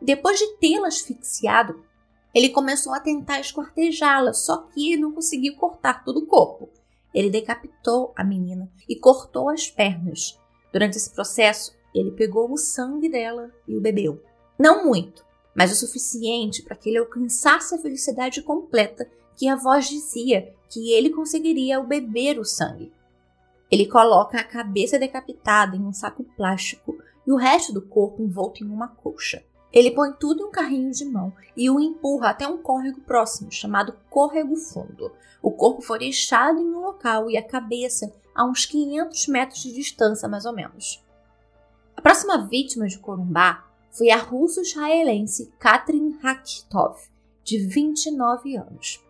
Depois 0.00 0.38
de 0.38 0.56
tê-la 0.56 0.88
asfixiado, 0.88 1.84
ele 2.34 2.48
começou 2.48 2.92
a 2.92 3.00
tentar 3.00 3.40
esquartejá-la, 3.40 4.32
só 4.32 4.58
que 4.68 4.96
não 4.96 5.12
conseguiu 5.12 5.56
cortar 5.56 6.04
todo 6.04 6.18
o 6.18 6.26
corpo. 6.26 6.68
Ele 7.14 7.30
decapitou 7.30 8.12
a 8.16 8.24
menina 8.24 8.70
e 8.88 8.96
cortou 8.96 9.48
as 9.48 9.70
pernas. 9.70 10.38
Durante 10.72 10.96
esse 10.96 11.10
processo, 11.14 11.72
ele 11.94 12.10
pegou 12.10 12.50
o 12.50 12.58
sangue 12.58 13.08
dela 13.08 13.50
e 13.68 13.76
o 13.76 13.80
bebeu. 13.80 14.20
Não 14.58 14.84
muito, 14.84 15.24
mas 15.54 15.70
o 15.70 15.76
suficiente 15.76 16.62
para 16.62 16.76
que 16.76 16.88
ele 16.88 16.98
alcançasse 16.98 17.74
a 17.74 17.78
felicidade 17.78 18.42
completa 18.42 19.08
que 19.36 19.48
a 19.48 19.56
voz 19.56 19.88
dizia 19.88 20.52
que 20.68 20.92
ele 20.92 21.10
conseguiria 21.10 21.76
ao 21.76 21.86
beber 21.86 22.38
o 22.38 22.44
sangue. 22.44 22.92
Ele 23.70 23.86
coloca 23.86 24.38
a 24.38 24.44
cabeça 24.44 24.98
decapitada 24.98 25.76
em 25.76 25.82
um 25.82 25.92
saco 25.92 26.24
plástico 26.36 26.98
e 27.26 27.32
o 27.32 27.36
resto 27.36 27.72
do 27.72 27.82
corpo 27.82 28.22
envolto 28.22 28.62
em 28.62 28.68
uma 28.68 28.88
colcha. 28.88 29.44
Ele 29.72 29.90
põe 29.90 30.12
tudo 30.12 30.42
em 30.42 30.46
um 30.46 30.50
carrinho 30.50 30.92
de 30.92 31.04
mão 31.04 31.32
e 31.56 31.68
o 31.68 31.80
empurra 31.80 32.30
até 32.30 32.46
um 32.46 32.58
córrego 32.58 33.00
próximo, 33.00 33.50
chamado 33.50 33.94
Córrego 34.08 34.54
Fundo. 34.54 35.10
O 35.42 35.50
corpo 35.50 35.82
foi 35.82 35.98
deixado 35.98 36.60
em 36.60 36.66
um 36.66 36.80
local 36.80 37.28
e 37.28 37.36
a 37.36 37.42
cabeça 37.42 38.12
a 38.34 38.44
uns 38.44 38.64
500 38.66 39.26
metros 39.28 39.62
de 39.62 39.72
distância, 39.72 40.28
mais 40.28 40.44
ou 40.44 40.52
menos. 40.52 41.03
Próxima 42.04 42.36
vítima 42.36 42.86
de 42.86 42.98
Corumbá 42.98 43.64
foi 43.90 44.10
a 44.10 44.18
russo-israelense 44.18 45.50
Katrin 45.58 46.18
Rakitov, 46.22 46.98
de 47.42 47.56
29 47.56 48.58
anos. 48.58 49.02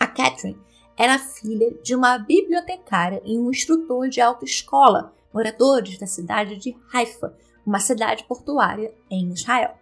A 0.00 0.06
Katrin 0.06 0.58
era 0.96 1.18
filha 1.18 1.74
de 1.82 1.94
uma 1.94 2.16
bibliotecária 2.16 3.20
e 3.22 3.38
um 3.38 3.50
instrutor 3.50 4.08
de 4.08 4.22
autoescola, 4.22 5.12
moradores 5.30 5.98
da 5.98 6.06
cidade 6.06 6.56
de 6.56 6.74
Haifa, 6.90 7.36
uma 7.66 7.80
cidade 7.80 8.24
portuária 8.24 8.94
em 9.10 9.28
Israel. 9.28 9.76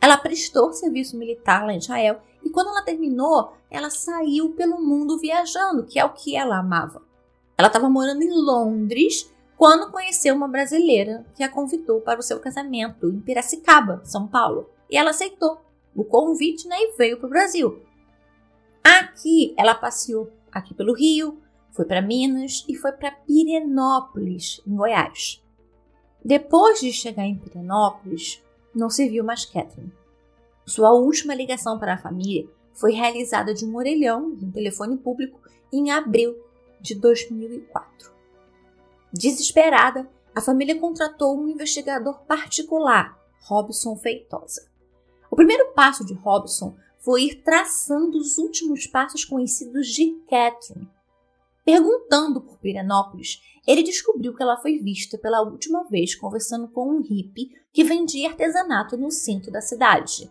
Ela 0.00 0.16
prestou 0.16 0.72
serviço 0.72 1.18
militar 1.18 1.66
lá 1.66 1.74
em 1.74 1.78
Israel 1.78 2.22
e 2.42 2.48
quando 2.48 2.68
ela 2.68 2.82
terminou, 2.82 3.52
ela 3.70 3.90
saiu 3.90 4.54
pelo 4.54 4.80
mundo 4.80 5.18
viajando, 5.18 5.84
que 5.84 5.98
é 5.98 6.04
o 6.06 6.14
que 6.14 6.34
ela 6.34 6.60
amava. 6.60 7.02
Ela 7.58 7.68
estava 7.68 7.90
morando 7.90 8.22
em 8.22 8.32
Londres 8.32 9.30
quando 9.58 9.90
conheceu 9.90 10.36
uma 10.36 10.46
brasileira 10.46 11.26
que 11.34 11.42
a 11.42 11.48
convidou 11.48 12.00
para 12.00 12.20
o 12.20 12.22
seu 12.22 12.38
casamento 12.38 13.10
em 13.10 13.20
Piracicaba, 13.20 14.00
São 14.04 14.28
Paulo. 14.28 14.70
E 14.88 14.96
ela 14.96 15.10
aceitou 15.10 15.60
o 15.96 16.04
convite 16.04 16.68
né, 16.68 16.76
e 16.78 16.96
veio 16.96 17.18
para 17.18 17.26
o 17.26 17.30
Brasil. 17.30 17.82
Aqui 18.84 19.52
ela 19.58 19.74
passeou 19.74 20.30
aqui 20.52 20.72
pelo 20.72 20.94
Rio, 20.94 21.42
foi 21.72 21.84
para 21.84 22.00
Minas 22.00 22.64
e 22.68 22.76
foi 22.76 22.92
para 22.92 23.10
Pirenópolis, 23.10 24.62
em 24.64 24.76
Goiás. 24.76 25.42
Depois 26.24 26.78
de 26.78 26.92
chegar 26.92 27.24
em 27.24 27.36
Pirenópolis, 27.36 28.40
não 28.72 28.88
se 28.88 29.08
viu 29.08 29.24
mais 29.24 29.44
Catherine. 29.44 29.92
Sua 30.64 30.92
última 30.92 31.34
ligação 31.34 31.80
para 31.80 31.94
a 31.94 31.98
família 31.98 32.48
foi 32.74 32.92
realizada 32.92 33.52
de 33.52 33.66
um 33.66 33.76
orelhão 33.76 34.36
de 34.36 34.44
um 34.44 34.52
telefone 34.52 34.96
público 34.96 35.40
em 35.72 35.90
abril 35.90 36.36
de 36.80 36.94
2004. 36.94 38.17
Desesperada, 39.12 40.08
a 40.34 40.40
família 40.40 40.78
contratou 40.78 41.38
um 41.38 41.48
investigador 41.48 42.20
particular, 42.24 43.18
Robson 43.46 43.96
Feitosa. 43.96 44.68
O 45.30 45.36
primeiro 45.36 45.72
passo 45.72 46.04
de 46.04 46.14
Robson 46.14 46.76
foi 46.98 47.24
ir 47.24 47.42
traçando 47.42 48.18
os 48.18 48.38
últimos 48.38 48.86
passos 48.86 49.24
conhecidos 49.24 49.88
de 49.88 50.10
Catherine. 50.28 50.88
Perguntando 51.64 52.40
por 52.40 52.58
Pirenópolis, 52.58 53.42
ele 53.66 53.82
descobriu 53.82 54.34
que 54.34 54.42
ela 54.42 54.56
foi 54.56 54.78
vista 54.78 55.18
pela 55.18 55.42
última 55.42 55.84
vez 55.84 56.14
conversando 56.14 56.68
com 56.68 56.88
um 56.88 57.02
hippie 57.02 57.50
que 57.72 57.84
vendia 57.84 58.30
artesanato 58.30 58.96
no 58.96 59.10
centro 59.10 59.50
da 59.50 59.60
cidade. 59.60 60.30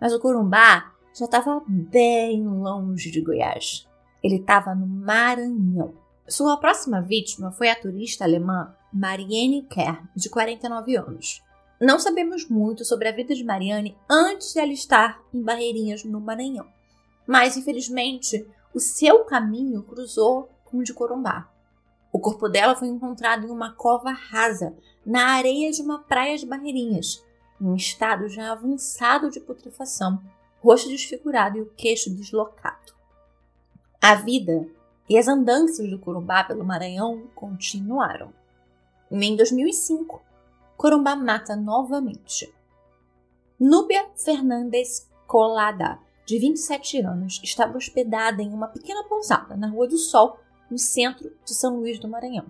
Mas 0.00 0.12
o 0.12 0.18
Corumbá 0.18 0.92
já 1.16 1.26
estava 1.26 1.62
bem 1.66 2.46
longe 2.46 3.10
de 3.10 3.20
Goiás. 3.20 3.86
Ele 4.22 4.36
estava 4.36 4.74
no 4.74 4.86
Maranhão. 4.86 5.94
Sua 6.28 6.56
próxima 6.56 7.02
vítima 7.02 7.50
foi 7.50 7.68
a 7.68 7.74
turista 7.74 8.24
alemã 8.24 8.74
Marianne 8.92 9.62
Kern, 9.62 10.08
de 10.14 10.30
49 10.30 10.96
anos. 10.96 11.42
Não 11.80 11.98
sabemos 11.98 12.48
muito 12.48 12.84
sobre 12.84 13.08
a 13.08 13.12
vida 13.12 13.34
de 13.34 13.42
Marianne 13.42 13.98
antes 14.08 14.52
de 14.52 14.60
ela 14.60 14.72
estar 14.72 15.20
em 15.34 15.42
Barreirinhas, 15.42 16.04
no 16.04 16.20
Maranhão. 16.20 16.66
Mas, 17.26 17.56
infelizmente, 17.56 18.46
o 18.72 18.78
seu 18.78 19.24
caminho 19.24 19.82
cruzou 19.82 20.48
com 20.64 20.78
o 20.78 20.84
de 20.84 20.94
Corumbá. 20.94 21.50
O 22.12 22.20
corpo 22.20 22.48
dela 22.48 22.76
foi 22.76 22.86
encontrado 22.86 23.44
em 23.44 23.50
uma 23.50 23.72
cova 23.72 24.12
rasa, 24.12 24.76
na 25.04 25.30
areia 25.30 25.72
de 25.72 25.82
uma 25.82 25.98
praia 25.98 26.38
de 26.38 26.46
Barreirinhas, 26.46 27.20
em 27.60 27.74
estado 27.74 28.28
já 28.28 28.52
avançado 28.52 29.28
de 29.28 29.40
putrefação, 29.40 30.22
rosto 30.60 30.88
desfigurado 30.88 31.58
e 31.58 31.62
o 31.62 31.72
queixo 31.76 32.14
deslocado. 32.14 32.92
A 34.00 34.14
vida 34.14 34.68
e 35.08 35.18
as 35.18 35.28
andanças 35.28 35.88
do 35.90 35.98
Corumbá 35.98 36.44
pelo 36.44 36.64
Maranhão 36.64 37.24
continuaram. 37.34 38.32
Em 39.10 39.36
2005, 39.36 40.22
Corumbá 40.76 41.14
mata 41.14 41.54
novamente. 41.54 42.52
Núbia 43.58 44.06
Fernandes 44.16 45.08
Colada, 45.26 45.98
de 46.26 46.38
27 46.38 47.00
anos, 47.00 47.40
estava 47.42 47.76
hospedada 47.76 48.42
em 48.42 48.52
uma 48.52 48.68
pequena 48.68 49.04
pousada 49.04 49.56
na 49.56 49.68
Rua 49.68 49.86
do 49.86 49.98
Sol, 49.98 50.38
no 50.70 50.78
centro 50.78 51.30
de 51.44 51.54
São 51.54 51.76
Luís 51.76 51.98
do 51.98 52.08
Maranhão. 52.08 52.46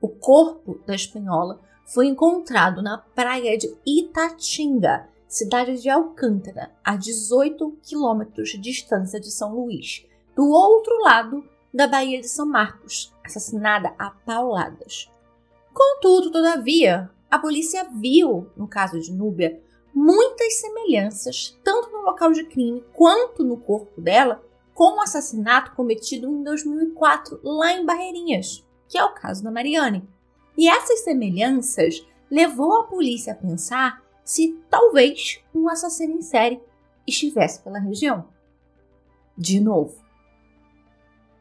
O 0.00 0.08
corpo 0.08 0.80
da 0.86 0.94
espanhola 0.94 1.60
foi 1.84 2.06
encontrado 2.06 2.82
na 2.82 2.98
praia 2.98 3.58
de 3.58 3.74
Itatinga, 3.84 5.08
cidade 5.26 5.80
de 5.82 5.90
Alcântara, 5.90 6.70
a 6.84 6.96
18 6.96 7.78
quilômetros 7.82 8.50
de 8.50 8.58
distância 8.58 9.18
de 9.18 9.30
São 9.30 9.54
Luís, 9.54 10.06
do 10.36 10.48
outro 10.48 11.02
lado 11.02 11.44
da 11.72 11.86
Baía 11.86 12.20
de 12.20 12.28
São 12.28 12.46
Marcos, 12.46 13.14
assassinada 13.24 13.94
a 13.98 14.10
pauladas. 14.10 15.10
Contudo, 15.72 16.30
todavia, 16.30 17.10
a 17.30 17.38
polícia 17.38 17.84
viu, 17.84 18.50
no 18.56 18.66
caso 18.66 18.98
de 19.00 19.12
Núbia, 19.12 19.60
muitas 19.94 20.54
semelhanças, 20.54 21.58
tanto 21.62 21.90
no 21.90 22.02
local 22.02 22.32
de 22.32 22.44
crime 22.44 22.84
quanto 22.92 23.44
no 23.44 23.56
corpo 23.56 24.00
dela, 24.00 24.42
com 24.74 24.96
o 24.96 25.00
assassinato 25.00 25.72
cometido 25.72 26.28
em 26.28 26.42
2004 26.42 27.40
lá 27.42 27.72
em 27.72 27.84
Barreirinhas, 27.84 28.64
que 28.88 28.96
é 28.96 29.04
o 29.04 29.12
caso 29.12 29.42
da 29.42 29.50
Mariane. 29.50 30.08
E 30.56 30.68
essas 30.68 31.00
semelhanças 31.00 32.06
levou 32.30 32.76
a 32.76 32.84
polícia 32.84 33.32
a 33.32 33.36
pensar 33.36 34.02
se 34.24 34.58
talvez 34.70 35.42
um 35.54 35.68
assassino 35.68 36.14
em 36.14 36.22
série 36.22 36.60
estivesse 37.06 37.60
pela 37.62 37.78
região. 37.78 38.28
De 39.36 39.60
novo. 39.60 40.07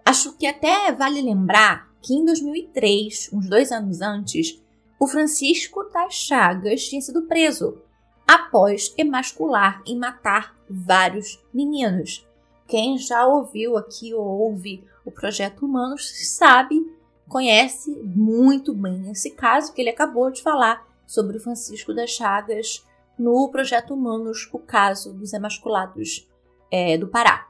Acho 0.08 0.32
que 0.38 0.48
até 0.48 0.90
vale 0.94 1.22
lembrar 1.22 1.92
que 2.02 2.14
em 2.14 2.24
2003, 2.24 3.30
uns 3.34 3.50
dois 3.50 3.74
anos 3.74 4.00
antes, 4.00 4.58
o 4.98 5.06
Francisco 5.06 5.84
das 5.92 6.14
Chagas 6.14 6.88
tinha 6.88 7.02
sido 7.02 7.24
preso 7.24 7.82
após 8.26 8.94
emascular 8.98 9.84
e 9.86 9.98
matar 9.98 10.56
vários 10.70 11.44
meninos. 11.54 12.26
Quem 12.66 12.98
já 12.98 13.28
ouviu 13.28 13.76
aqui 13.76 14.14
ou 14.14 14.26
ouve 14.26 14.82
o 15.04 15.12
Projeto 15.12 15.66
Humanos 15.66 16.10
sabe, 16.38 16.90
conhece 17.28 17.92
muito 18.02 18.74
bem 18.74 19.12
esse 19.12 19.32
caso 19.32 19.74
que 19.74 19.82
ele 19.82 19.90
acabou 19.90 20.32
de 20.32 20.42
falar 20.42 20.88
sobre 21.06 21.36
o 21.36 21.42
Francisco 21.42 21.94
das 21.94 22.12
Chagas 22.12 22.82
no 23.20 23.50
Projeto 23.50 23.94
Humanos, 23.94 24.48
o 24.54 24.60
caso 24.60 25.12
dos 25.12 25.34
emasculados 25.34 26.26
é, 26.72 26.98
do 26.98 27.10
Pará, 27.10 27.50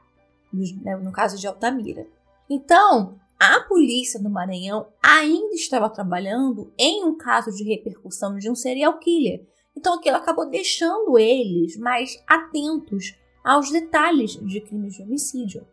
né, 0.52 0.96
no 0.96 1.12
caso 1.12 1.38
de 1.38 1.46
Altamira. 1.46 2.17
Então, 2.50 3.18
a 3.38 3.60
polícia 3.60 4.20
do 4.20 4.28
Maranhão 4.28 4.88
ainda 5.02 5.54
estava 5.54 5.88
trabalhando 5.88 6.72
em 6.76 7.04
um 7.04 7.16
caso 7.16 7.52
de 7.52 7.62
repercussão 7.62 8.36
de 8.36 8.50
um 8.50 8.54
serial 8.54 8.98
killer. 8.98 9.46
Então 9.76 9.94
aquilo 9.94 10.16
acabou 10.16 10.50
deixando 10.50 11.16
eles 11.16 11.76
mais 11.76 12.20
atentos 12.26 13.16
aos 13.44 13.70
detalhes 13.70 14.32
de 14.32 14.60
crimes 14.60 14.94
de 14.94 15.02
homicídio. 15.02 15.64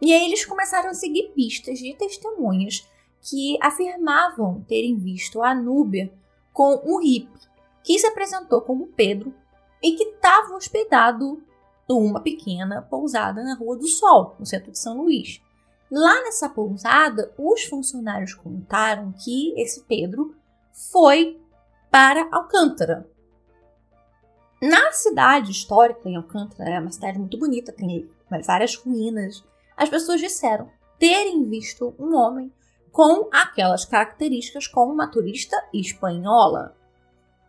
E 0.00 0.12
aí 0.12 0.24
eles 0.24 0.44
começaram 0.44 0.90
a 0.90 0.94
seguir 0.94 1.32
pistas 1.34 1.80
de 1.80 1.94
testemunhas 1.94 2.88
que 3.20 3.58
afirmavam 3.60 4.64
terem 4.68 4.96
visto 4.96 5.42
a 5.42 5.52
Núbia 5.52 6.12
com 6.52 6.80
um 6.84 7.00
hippie 7.00 7.48
que 7.82 7.98
se 7.98 8.06
apresentou 8.06 8.60
como 8.60 8.86
Pedro 8.86 9.34
e 9.82 9.92
que 9.92 10.04
estava 10.04 10.54
hospedado 10.54 11.42
numa 11.88 12.20
pequena 12.20 12.82
pousada 12.82 13.42
na 13.42 13.56
Rua 13.56 13.76
do 13.76 13.88
Sol, 13.88 14.36
no 14.38 14.46
centro 14.46 14.70
de 14.70 14.78
São 14.78 15.02
Luís. 15.02 15.42
Lá 15.90 16.22
nessa 16.22 16.48
pousada, 16.48 17.32
os 17.36 17.64
funcionários 17.64 18.34
contaram 18.34 19.12
que 19.12 19.52
esse 19.60 19.82
Pedro 19.84 20.34
foi 20.72 21.40
para 21.90 22.28
Alcântara, 22.30 23.10
na 24.60 24.92
cidade 24.92 25.50
histórica, 25.50 26.06
em 26.06 26.16
Alcântara, 26.16 26.74
é 26.74 26.78
uma 26.78 26.90
cidade 26.90 27.18
muito 27.18 27.38
bonita, 27.38 27.72
tem 27.72 28.10
várias 28.46 28.76
ruínas. 28.76 29.42
As 29.74 29.88
pessoas 29.88 30.20
disseram 30.20 30.68
terem 30.98 31.44
visto 31.44 31.94
um 31.98 32.14
homem 32.14 32.52
com 32.92 33.30
aquelas 33.32 33.86
características 33.86 34.66
como 34.66 34.92
uma 34.92 35.06
turista 35.06 35.56
espanhola. 35.72 36.76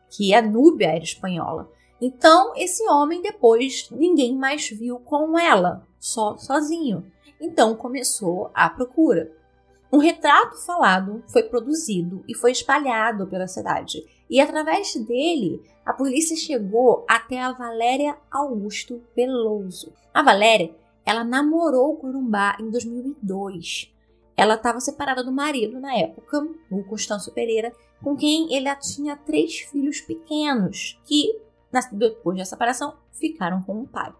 que 0.09 0.33
a 0.33 0.41
Núbia 0.41 0.87
era 0.87 1.03
espanhola. 1.03 1.69
Então, 1.99 2.53
esse 2.55 2.83
homem 2.89 3.21
depois 3.21 3.89
ninguém 3.91 4.35
mais 4.37 4.69
viu 4.69 4.99
com 4.99 5.37
ela, 5.37 5.85
só 5.99 6.37
sozinho. 6.37 7.09
Então 7.41 7.75
começou 7.75 8.51
a 8.53 8.69
procura. 8.69 9.31
Um 9.91 9.97
retrato 9.97 10.55
falado 10.65 11.23
foi 11.27 11.43
produzido 11.43 12.23
e 12.27 12.33
foi 12.33 12.51
espalhado 12.51 13.27
pela 13.27 13.47
cidade. 13.47 14.05
E 14.29 14.39
através 14.39 14.95
dele, 14.95 15.61
a 15.85 15.91
polícia 15.91 16.37
chegou 16.37 17.05
até 17.09 17.41
a 17.41 17.51
Valéria 17.51 18.15
Augusto 18.31 19.01
Veloso. 19.13 19.91
A 20.13 20.23
Valéria, 20.23 20.73
ela 21.05 21.23
namorou 21.25 21.93
o 21.93 21.97
Corumbá 21.97 22.55
em 22.59 22.69
2002. 22.69 23.93
Ela 24.37 24.53
estava 24.53 24.79
separada 24.79 25.23
do 25.23 25.31
marido 25.31 25.79
na 25.79 25.93
época, 25.95 26.47
o 26.69 26.83
Constâncio 26.83 27.33
Pereira, 27.33 27.73
com 28.01 28.15
quem 28.15 28.53
ele 28.53 28.73
tinha 28.77 29.17
três 29.17 29.59
filhos 29.59 29.99
pequenos, 29.99 30.99
que 31.05 31.37
depois 31.91 32.37
da 32.37 32.45
separação 32.45 32.95
ficaram 33.11 33.61
com 33.61 33.81
o 33.81 33.87
pai. 33.87 34.13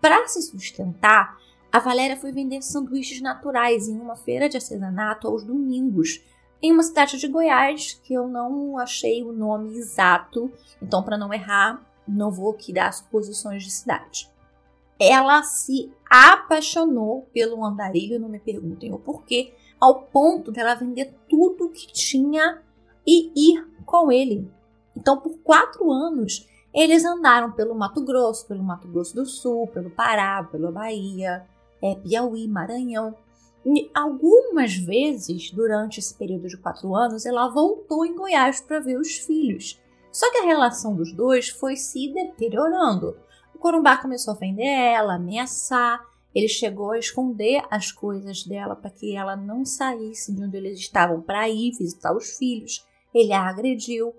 Para 0.00 0.26
se 0.28 0.42
sustentar, 0.42 1.38
a 1.72 1.78
Valéria 1.78 2.16
foi 2.16 2.32
vender 2.32 2.62
sanduíches 2.62 3.20
naturais 3.20 3.88
em 3.88 3.98
uma 3.98 4.16
feira 4.16 4.48
de 4.48 4.56
artesanato 4.56 5.28
aos 5.28 5.44
domingos, 5.44 6.20
em 6.62 6.72
uma 6.72 6.82
cidade 6.82 7.18
de 7.18 7.28
Goiás, 7.28 7.94
que 8.02 8.12
eu 8.12 8.28
não 8.28 8.76
achei 8.76 9.22
o 9.22 9.32
nome 9.32 9.78
exato, 9.78 10.50
então 10.82 11.02
para 11.02 11.16
não 11.16 11.32
errar, 11.32 11.80
não 12.06 12.30
vou 12.30 12.50
aqui 12.50 12.72
dar 12.72 12.92
suposições 12.92 13.62
de 13.62 13.70
cidade. 13.70 14.28
Ela 14.98 15.42
se 15.42 15.90
apaixonou 16.10 17.28
pelo 17.32 17.64
andarilho, 17.64 18.20
não 18.20 18.28
me 18.28 18.38
perguntem 18.38 18.92
o 18.92 18.98
porquê, 18.98 19.54
ao 19.80 20.02
ponto 20.02 20.52
dela 20.52 20.74
vender 20.74 21.14
tudo 21.28 21.70
que 21.70 21.86
tinha 21.86 22.60
e 23.06 23.32
ir 23.34 23.66
com 23.86 24.12
ele. 24.12 24.50
Então, 24.94 25.18
por 25.18 25.38
quatro 25.38 25.90
anos, 25.90 26.46
eles 26.74 27.04
andaram 27.04 27.52
pelo 27.52 27.74
Mato 27.74 28.04
Grosso, 28.04 28.46
pelo 28.46 28.62
Mato 28.62 28.86
Grosso 28.88 29.14
do 29.14 29.24
Sul, 29.24 29.66
pelo 29.68 29.90
Pará, 29.90 30.44
pela 30.44 30.70
Bahia, 30.70 31.46
é, 31.82 31.94
Piauí, 31.94 32.46
Maranhão. 32.48 33.14
E 33.64 33.90
algumas 33.94 34.74
vezes, 34.74 35.50
durante 35.50 36.00
esse 36.00 36.14
período 36.14 36.48
de 36.48 36.56
quatro 36.56 36.94
anos, 36.94 37.26
ela 37.26 37.48
voltou 37.48 38.06
em 38.06 38.14
Goiás 38.14 38.60
para 38.60 38.80
ver 38.80 38.98
os 38.98 39.18
filhos. 39.18 39.78
Só 40.10 40.30
que 40.32 40.38
a 40.38 40.44
relação 40.44 40.94
dos 40.94 41.12
dois 41.12 41.48
foi 41.48 41.76
se 41.76 42.12
deteriorando. 42.12 43.16
O 43.54 43.58
Corumbá 43.58 43.96
começou 43.98 44.32
a 44.32 44.36
ofender 44.36 44.66
ela, 44.66 45.14
ameaçar. 45.14 46.00
Ele 46.34 46.48
chegou 46.48 46.92
a 46.92 46.98
esconder 46.98 47.62
as 47.70 47.92
coisas 47.92 48.44
dela 48.44 48.74
para 48.74 48.90
que 48.90 49.14
ela 49.14 49.36
não 49.36 49.64
saísse 49.64 50.32
de 50.32 50.42
onde 50.42 50.56
eles 50.56 50.78
estavam 50.78 51.20
para 51.20 51.48
ir 51.48 51.72
visitar 51.72 52.16
os 52.16 52.36
filhos. 52.38 52.86
Ele 53.12 53.32
a 53.32 53.42
agrediu. 53.42 54.14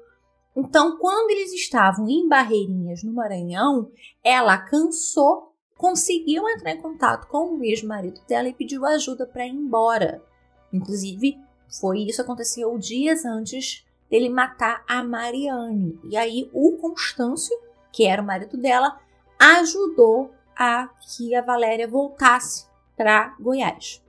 Então, 0.56 0.98
quando 0.98 1.32
eles 1.32 1.54
estavam 1.54 2.08
em 2.10 2.28
Barreirinhas, 2.28 3.04
no 3.04 3.14
Maranhão, 3.14 3.90
ela 4.24 4.58
cansou 4.58 5.51
conseguiu 5.82 6.48
entrar 6.48 6.74
em 6.74 6.80
contato 6.80 7.26
com 7.26 7.58
o 7.58 7.64
ex-marido 7.64 8.22
dela 8.28 8.48
e 8.48 8.54
pediu 8.54 8.86
ajuda 8.86 9.26
para 9.26 9.48
ir 9.48 9.50
embora. 9.50 10.24
Inclusive, 10.72 11.40
foi 11.80 12.02
isso 12.02 12.22
aconteceu 12.22 12.78
dias 12.78 13.26
antes 13.26 13.84
dele 14.08 14.30
matar 14.30 14.84
a 14.88 15.04
Mariane. 15.04 16.00
E 16.04 16.16
aí 16.16 16.48
o 16.54 16.78
Constâncio, 16.78 17.58
que 17.92 18.06
era 18.06 18.22
o 18.22 18.26
marido 18.26 18.58
dela, 18.58 19.00
ajudou 19.40 20.30
a 20.56 20.88
que 21.02 21.34
a 21.34 21.42
Valéria 21.42 21.88
voltasse 21.88 22.68
para 22.96 23.36
Goiás. 23.40 24.04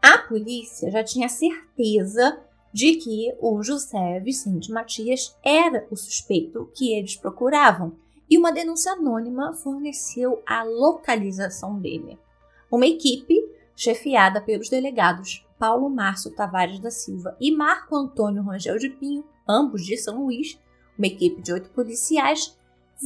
A 0.00 0.18
polícia 0.18 0.92
já 0.92 1.02
tinha 1.02 1.28
certeza 1.28 2.40
de 2.72 2.94
que 2.96 3.34
o 3.40 3.60
José 3.64 4.20
Vicente 4.20 4.70
Matias 4.70 5.36
era 5.44 5.88
o 5.90 5.96
suspeito 5.96 6.70
que 6.72 6.94
eles 6.94 7.16
procuravam 7.16 7.96
e 8.28 8.36
uma 8.38 8.52
denúncia 8.52 8.92
anônima 8.92 9.52
forneceu 9.52 10.42
a 10.46 10.62
localização 10.62 11.78
dele. 11.78 12.18
Uma 12.70 12.86
equipe, 12.86 13.34
chefiada 13.74 14.40
pelos 14.40 14.68
delegados 14.68 15.46
Paulo 15.58 15.88
Márcio 15.88 16.34
Tavares 16.34 16.80
da 16.80 16.90
Silva 16.90 17.36
e 17.40 17.54
Marco 17.54 17.96
Antônio 17.96 18.42
Rangel 18.42 18.78
de 18.78 18.90
Pinho, 18.90 19.24
ambos 19.48 19.84
de 19.84 19.96
São 19.96 20.24
Luís, 20.24 20.58
uma 20.98 21.06
equipe 21.06 21.40
de 21.40 21.52
oito 21.52 21.70
policiais, 21.70 22.56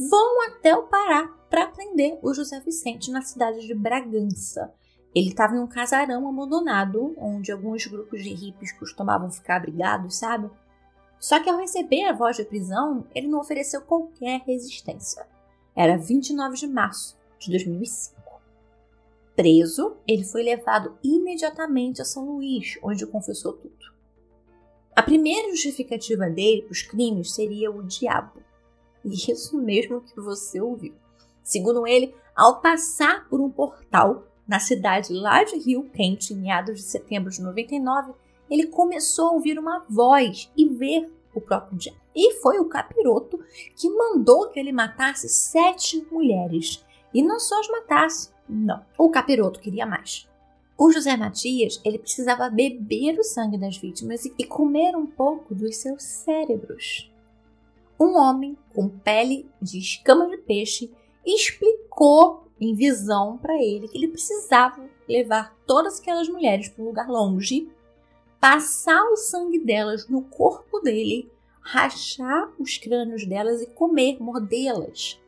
vão 0.09 0.47
até 0.47 0.75
o 0.75 0.83
Pará 0.83 1.27
para 1.49 1.67
prender 1.67 2.17
o 2.21 2.33
José 2.33 2.59
Vicente 2.59 3.11
na 3.11 3.21
cidade 3.21 3.65
de 3.65 3.73
Bragança. 3.73 4.73
Ele 5.13 5.29
estava 5.29 5.55
em 5.55 5.59
um 5.59 5.67
casarão 5.67 6.27
abandonado, 6.27 7.13
onde 7.17 7.51
alguns 7.51 7.85
grupos 7.85 8.23
de 8.23 8.33
hippies 8.33 8.71
costumavam 8.71 9.29
ficar 9.29 9.57
abrigados, 9.57 10.17
sabe? 10.17 10.49
Só 11.21 11.39
que 11.39 11.47
ao 11.47 11.59
receber 11.59 12.05
a 12.05 12.13
voz 12.13 12.35
de 12.35 12.43
prisão, 12.43 13.05
ele 13.13 13.27
não 13.27 13.39
ofereceu 13.39 13.79
qualquer 13.81 14.41
resistência. 14.41 15.23
Era 15.75 15.95
29 15.95 16.57
de 16.57 16.67
março 16.67 17.15
de 17.37 17.51
2005. 17.51 18.19
Preso, 19.35 19.97
ele 20.07 20.23
foi 20.23 20.41
levado 20.41 20.97
imediatamente 21.03 22.01
a 22.01 22.05
São 22.05 22.25
Luís, 22.25 22.79
onde 22.81 23.05
confessou 23.05 23.53
tudo. 23.53 23.91
A 24.95 25.03
primeira 25.03 25.51
justificativa 25.51 26.27
dele 26.27 26.63
para 26.63 26.71
os 26.71 26.81
crimes 26.81 27.33
seria 27.33 27.69
o 27.69 27.83
diabo. 27.83 28.41
E 29.05 29.13
isso 29.13 29.55
mesmo 29.59 30.01
que 30.01 30.19
você 30.19 30.59
ouviu. 30.59 30.95
Segundo 31.43 31.85
ele, 31.85 32.15
ao 32.35 32.61
passar 32.61 33.29
por 33.29 33.39
um 33.39 33.49
portal 33.49 34.25
na 34.47 34.59
cidade 34.59 35.13
lá 35.13 35.43
de 35.43 35.55
Rio 35.59 35.83
Quente, 35.91 36.33
em 36.33 36.37
meados 36.37 36.77
de 36.77 36.83
setembro 36.83 37.29
de 37.29 37.41
99, 37.41 38.13
ele 38.51 38.67
começou 38.67 39.29
a 39.29 39.31
ouvir 39.31 39.57
uma 39.57 39.79
voz 39.89 40.51
e 40.57 40.67
ver 40.67 41.09
o 41.33 41.39
próprio 41.39 41.77
diabo. 41.77 42.01
E 42.13 42.33
foi 42.41 42.59
o 42.59 42.67
capiroto 42.67 43.39
que 43.77 43.89
mandou 43.89 44.49
que 44.49 44.59
ele 44.59 44.73
matasse 44.73 45.29
sete 45.29 46.05
mulheres. 46.11 46.85
E 47.13 47.23
não 47.23 47.39
só 47.39 47.57
as 47.61 47.69
matasse, 47.69 48.29
não. 48.47 48.85
O 48.97 49.09
capiroto 49.09 49.61
queria 49.61 49.85
mais. 49.85 50.29
O 50.77 50.91
José 50.91 51.15
Matias, 51.15 51.79
ele 51.85 51.99
precisava 51.99 52.49
beber 52.49 53.17
o 53.17 53.23
sangue 53.23 53.57
das 53.57 53.77
vítimas 53.77 54.25
e 54.25 54.43
comer 54.43 54.95
um 54.95 55.05
pouco 55.05 55.55
dos 55.55 55.77
seus 55.77 56.03
cérebros. 56.03 57.09
Um 57.99 58.17
homem 58.17 58.57
com 58.73 58.89
pele 58.89 59.47
de 59.61 59.77
escama 59.77 60.27
de 60.27 60.37
peixe 60.37 60.91
explicou 61.25 62.47
em 62.59 62.73
visão 62.73 63.37
para 63.37 63.55
ele 63.61 63.87
que 63.87 63.97
ele 63.97 64.07
precisava 64.07 64.89
levar 65.07 65.55
todas 65.67 65.99
aquelas 65.99 66.27
mulheres 66.27 66.67
para 66.67 66.83
um 66.83 66.87
lugar 66.87 67.07
longe 67.07 67.69
passar 68.41 69.03
o 69.03 69.15
sangue 69.15 69.59
delas 69.59 70.09
no 70.09 70.23
corpo 70.23 70.79
dele, 70.79 71.31
rachar 71.61 72.51
os 72.59 72.75
crânios 72.79 73.23
delas 73.23 73.61
e 73.61 73.67
comer, 73.67 74.17
mordê-las. 74.19 75.21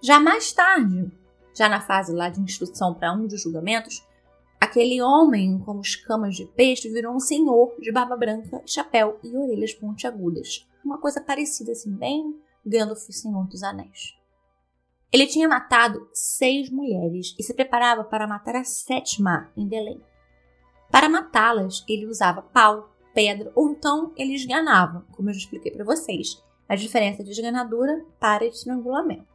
Já 0.00 0.18
mais 0.18 0.52
tarde, 0.52 1.12
já 1.54 1.68
na 1.68 1.82
fase 1.82 2.14
lá 2.14 2.30
de 2.30 2.40
instrução 2.40 2.94
para 2.94 3.12
um 3.12 3.26
dos 3.26 3.42
julgamentos, 3.42 4.02
aquele 4.58 5.02
homem 5.02 5.58
com 5.58 5.78
escamas 5.80 6.34
de 6.34 6.46
peixe 6.46 6.88
virou 6.88 7.14
um 7.14 7.20
senhor 7.20 7.74
de 7.78 7.92
barba 7.92 8.16
branca, 8.16 8.62
chapéu 8.64 9.20
e 9.22 9.36
orelhas 9.36 9.74
pontiagudas. 9.74 10.66
Uma 10.82 10.98
coisa 10.98 11.20
parecida 11.20 11.72
assim, 11.72 11.94
bem 11.94 12.40
Gandalf, 12.64 13.02
Senhor 13.10 13.46
dos 13.48 13.62
Anéis. 13.62 14.16
Ele 15.12 15.26
tinha 15.26 15.46
matado 15.46 16.08
seis 16.12 16.70
mulheres 16.70 17.34
e 17.38 17.42
se 17.42 17.52
preparava 17.52 18.02
para 18.02 18.26
matar 18.26 18.56
a 18.56 18.64
sétima 18.64 19.52
em 19.56 19.68
Belém. 19.68 20.00
Para 20.90 21.08
matá-las, 21.08 21.84
ele 21.88 22.06
usava 22.06 22.42
pau, 22.42 22.90
pedra 23.14 23.50
ou 23.54 23.70
então 23.70 24.12
ele 24.16 24.34
esganava, 24.34 25.04
como 25.12 25.30
eu 25.30 25.34
já 25.34 25.40
expliquei 25.40 25.72
para 25.72 25.84
vocês, 25.84 26.42
a 26.68 26.76
diferença 26.76 27.22
de 27.22 27.30
esganadura 27.30 28.04
para 28.20 28.44
estrangulamento. 28.44 29.26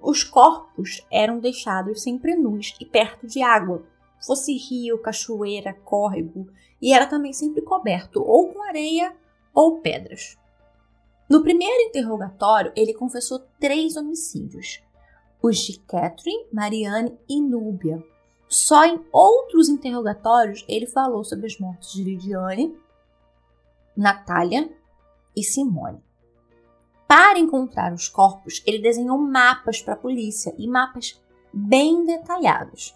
Os 0.00 0.22
corpos 0.22 1.06
eram 1.10 1.38
deixados 1.38 2.02
sempre 2.02 2.34
nus 2.36 2.74
e 2.80 2.84
perto 2.84 3.26
de 3.26 3.42
água, 3.42 3.84
fosse 4.24 4.56
rio, 4.56 4.98
cachoeira, 4.98 5.72
córrego, 5.72 6.48
e 6.80 6.92
era 6.92 7.06
também 7.06 7.32
sempre 7.32 7.62
coberto 7.62 8.22
ou 8.22 8.48
com 8.48 8.62
areia 8.62 9.14
ou 9.54 9.80
pedras. 9.80 10.36
No 11.28 11.42
primeiro 11.42 11.88
interrogatório, 11.88 12.72
ele 12.76 12.94
confessou 12.94 13.40
três 13.58 13.96
homicídios: 13.96 14.80
os 15.42 15.58
de 15.58 15.78
Catherine, 15.80 16.46
Marianne 16.52 17.18
e 17.28 17.40
Núbia, 17.40 18.02
só 18.48 18.84
em 18.84 19.04
outros 19.12 19.68
interrogatórios 19.68 20.64
ele 20.68 20.86
falou 20.86 21.24
sobre 21.24 21.46
as 21.46 21.58
mortes 21.58 21.92
de 21.92 22.04
Lidiane, 22.04 22.76
Natália 23.96 24.70
e 25.34 25.42
Simone. 25.42 26.02
Para 27.08 27.38
encontrar 27.38 27.92
os 27.92 28.08
corpos, 28.08 28.62
ele 28.66 28.78
desenhou 28.78 29.16
mapas 29.16 29.80
para 29.80 29.94
a 29.94 29.98
polícia 29.98 30.54
e 30.58 30.66
mapas 30.68 31.20
bem 31.52 32.04
detalhados. 32.04 32.94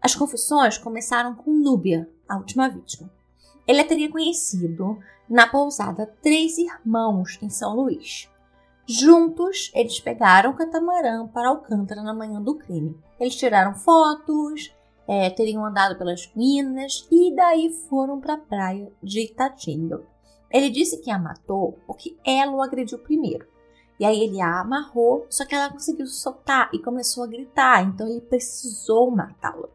As 0.00 0.14
confissões 0.14 0.78
começaram 0.78 1.34
com 1.34 1.50
Núbia, 1.50 2.08
a 2.28 2.36
última 2.36 2.68
vítima. 2.68 3.10
Ele 3.66 3.80
a 3.80 3.86
teria 3.86 4.10
conhecido 4.10 4.98
na 5.28 5.46
pousada 5.46 6.06
Três 6.22 6.58
Irmãos, 6.58 7.38
em 7.42 7.50
São 7.50 7.76
Luís. 7.76 8.28
Juntos, 8.86 9.70
eles 9.74 10.00
pegaram 10.00 10.50
o 10.50 10.56
catamarã 10.56 11.26
para 11.28 11.48
Alcântara 11.48 12.02
na 12.02 12.14
manhã 12.14 12.40
do 12.40 12.56
crime. 12.56 12.98
Eles 13.18 13.36
tiraram 13.36 13.74
fotos, 13.74 14.72
é, 15.10 15.28
teriam 15.28 15.64
andado 15.64 15.98
pelas 15.98 16.30
minas 16.36 17.04
e 17.10 17.34
daí 17.34 17.68
foram 17.88 18.20
para 18.20 18.34
a 18.34 18.38
praia 18.38 18.92
de 19.02 19.24
Itatinga. 19.24 20.00
Ele 20.48 20.70
disse 20.70 20.98
que 20.98 21.10
a 21.10 21.18
matou 21.18 21.80
porque 21.84 22.16
ela 22.24 22.52
o 22.52 22.62
agrediu 22.62 22.96
primeiro. 22.96 23.44
E 23.98 24.04
aí 24.04 24.22
ele 24.22 24.40
a 24.40 24.60
amarrou, 24.60 25.26
só 25.28 25.44
que 25.44 25.52
ela 25.52 25.68
conseguiu 25.68 26.06
soltar 26.06 26.70
e 26.72 26.78
começou 26.78 27.24
a 27.24 27.26
gritar, 27.26 27.82
então 27.82 28.08
ele 28.08 28.20
precisou 28.20 29.10
matá-la. 29.10 29.68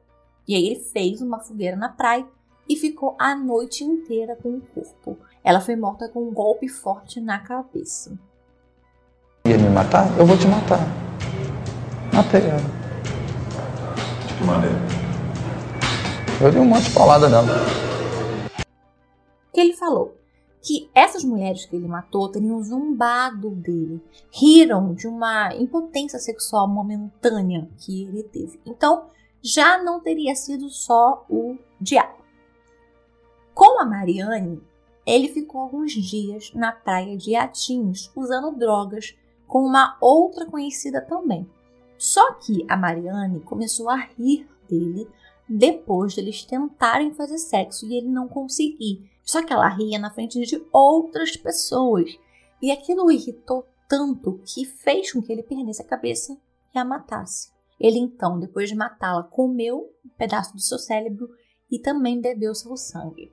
E 0.48 0.56
aí 0.56 0.68
ele 0.68 0.80
fez 0.80 1.22
uma 1.22 1.42
fogueira 1.42 1.76
na 1.76 1.90
praia 1.90 2.26
e 2.68 2.78
ficou 2.78 3.14
a 3.20 3.36
noite 3.36 3.84
inteira 3.84 4.38
com 4.42 4.56
o 4.56 4.62
corpo. 4.62 5.18
Ela 5.44 5.60
foi 5.60 5.76
morta 5.76 6.08
com 6.08 6.30
um 6.30 6.34
golpe 6.34 6.70
forte 6.70 7.20
na 7.20 7.40
cabeça. 7.40 8.18
Ia 9.46 9.58
me 9.58 9.70
matar? 9.70 10.18
Eu 10.18 10.26
vou 10.26 10.38
te 10.38 10.48
matar. 10.48 10.80
Matei 12.14 12.42
ela. 12.42 12.62
De 14.28 14.34
que 14.34 14.44
maneira? 14.46 15.05
Eu 16.42 16.52
dei 16.52 16.60
um 16.60 16.66
monte 16.66 16.90
de 16.90 16.94
paulada 16.94 17.30
nela. 17.30 17.48
Que 19.54 19.62
ele 19.62 19.74
falou 19.74 20.18
que 20.62 20.90
essas 20.94 21.24
mulheres 21.24 21.66
que 21.66 21.76
ele 21.76 21.88
matou 21.88 22.28
teriam 22.30 22.62
zombado 22.62 23.52
dele, 23.52 24.04
riram 24.32 24.94
de 24.94 25.08
uma 25.08 25.56
impotência 25.56 26.20
sexual 26.20 26.68
momentânea 26.68 27.70
que 27.78 28.04
ele 28.04 28.24
teve. 28.24 28.60
Então, 28.66 29.06
já 29.42 29.82
não 29.82 30.02
teria 30.02 30.36
sido 30.36 30.70
só 30.70 31.26
o 31.30 31.58
diabo. 31.80 32.18
Com 33.54 33.80
a 33.80 33.86
Mariane, 33.86 34.62
ele 35.06 35.30
ficou 35.30 35.62
alguns 35.62 35.94
dias 35.94 36.52
na 36.54 36.74
praia 36.74 37.16
de 37.16 37.34
Atins 37.36 38.12
usando 38.14 38.58
drogas 38.58 39.16
com 39.48 39.60
uma 39.60 39.96
outra 40.02 40.46
conhecida 40.46 41.00
também. 41.00 41.50
Só 41.98 42.34
que 42.34 42.66
a 42.68 42.76
Mariane 42.76 43.40
começou 43.40 43.90
a 43.90 43.96
rir 43.96 44.50
dele 44.68 45.08
depois 45.48 46.16
deles 46.16 46.44
tentarem 46.44 47.14
fazer 47.14 47.38
sexo 47.38 47.86
e 47.86 47.98
ele 47.98 48.08
não 48.08 48.28
conseguir. 48.28 49.10
Só 49.24 49.44
que 49.44 49.54
ela 49.54 49.68
ria 49.68 50.00
na 50.00 50.12
frente 50.12 50.40
de 50.40 50.64
outras 50.72 51.36
pessoas. 51.38 52.18
E 52.62 52.72
aquilo 52.72 53.06
o 53.06 53.12
irritou 53.12 53.66
tanto 53.88 54.40
que 54.46 54.66
fez 54.66 55.12
com 55.12 55.22
que 55.22 55.32
ele 55.32 55.44
perdesse 55.44 55.82
a 55.82 55.86
cabeça 55.86 56.36
e 56.74 56.80
a 56.80 56.86
matasse. 56.86 57.50
Ele 57.80 58.00
então, 58.00 58.40
depois 58.40 58.70
de 58.70 58.76
matá-la, 58.76 59.24
comeu 59.24 59.90
um 60.04 60.10
pedaço 60.18 60.54
do 60.54 60.62
seu 60.62 60.80
cérebro 60.80 61.30
e 61.70 61.80
também 61.80 62.22
bebeu 62.22 62.56
seu 62.56 62.76
sangue. 62.78 63.32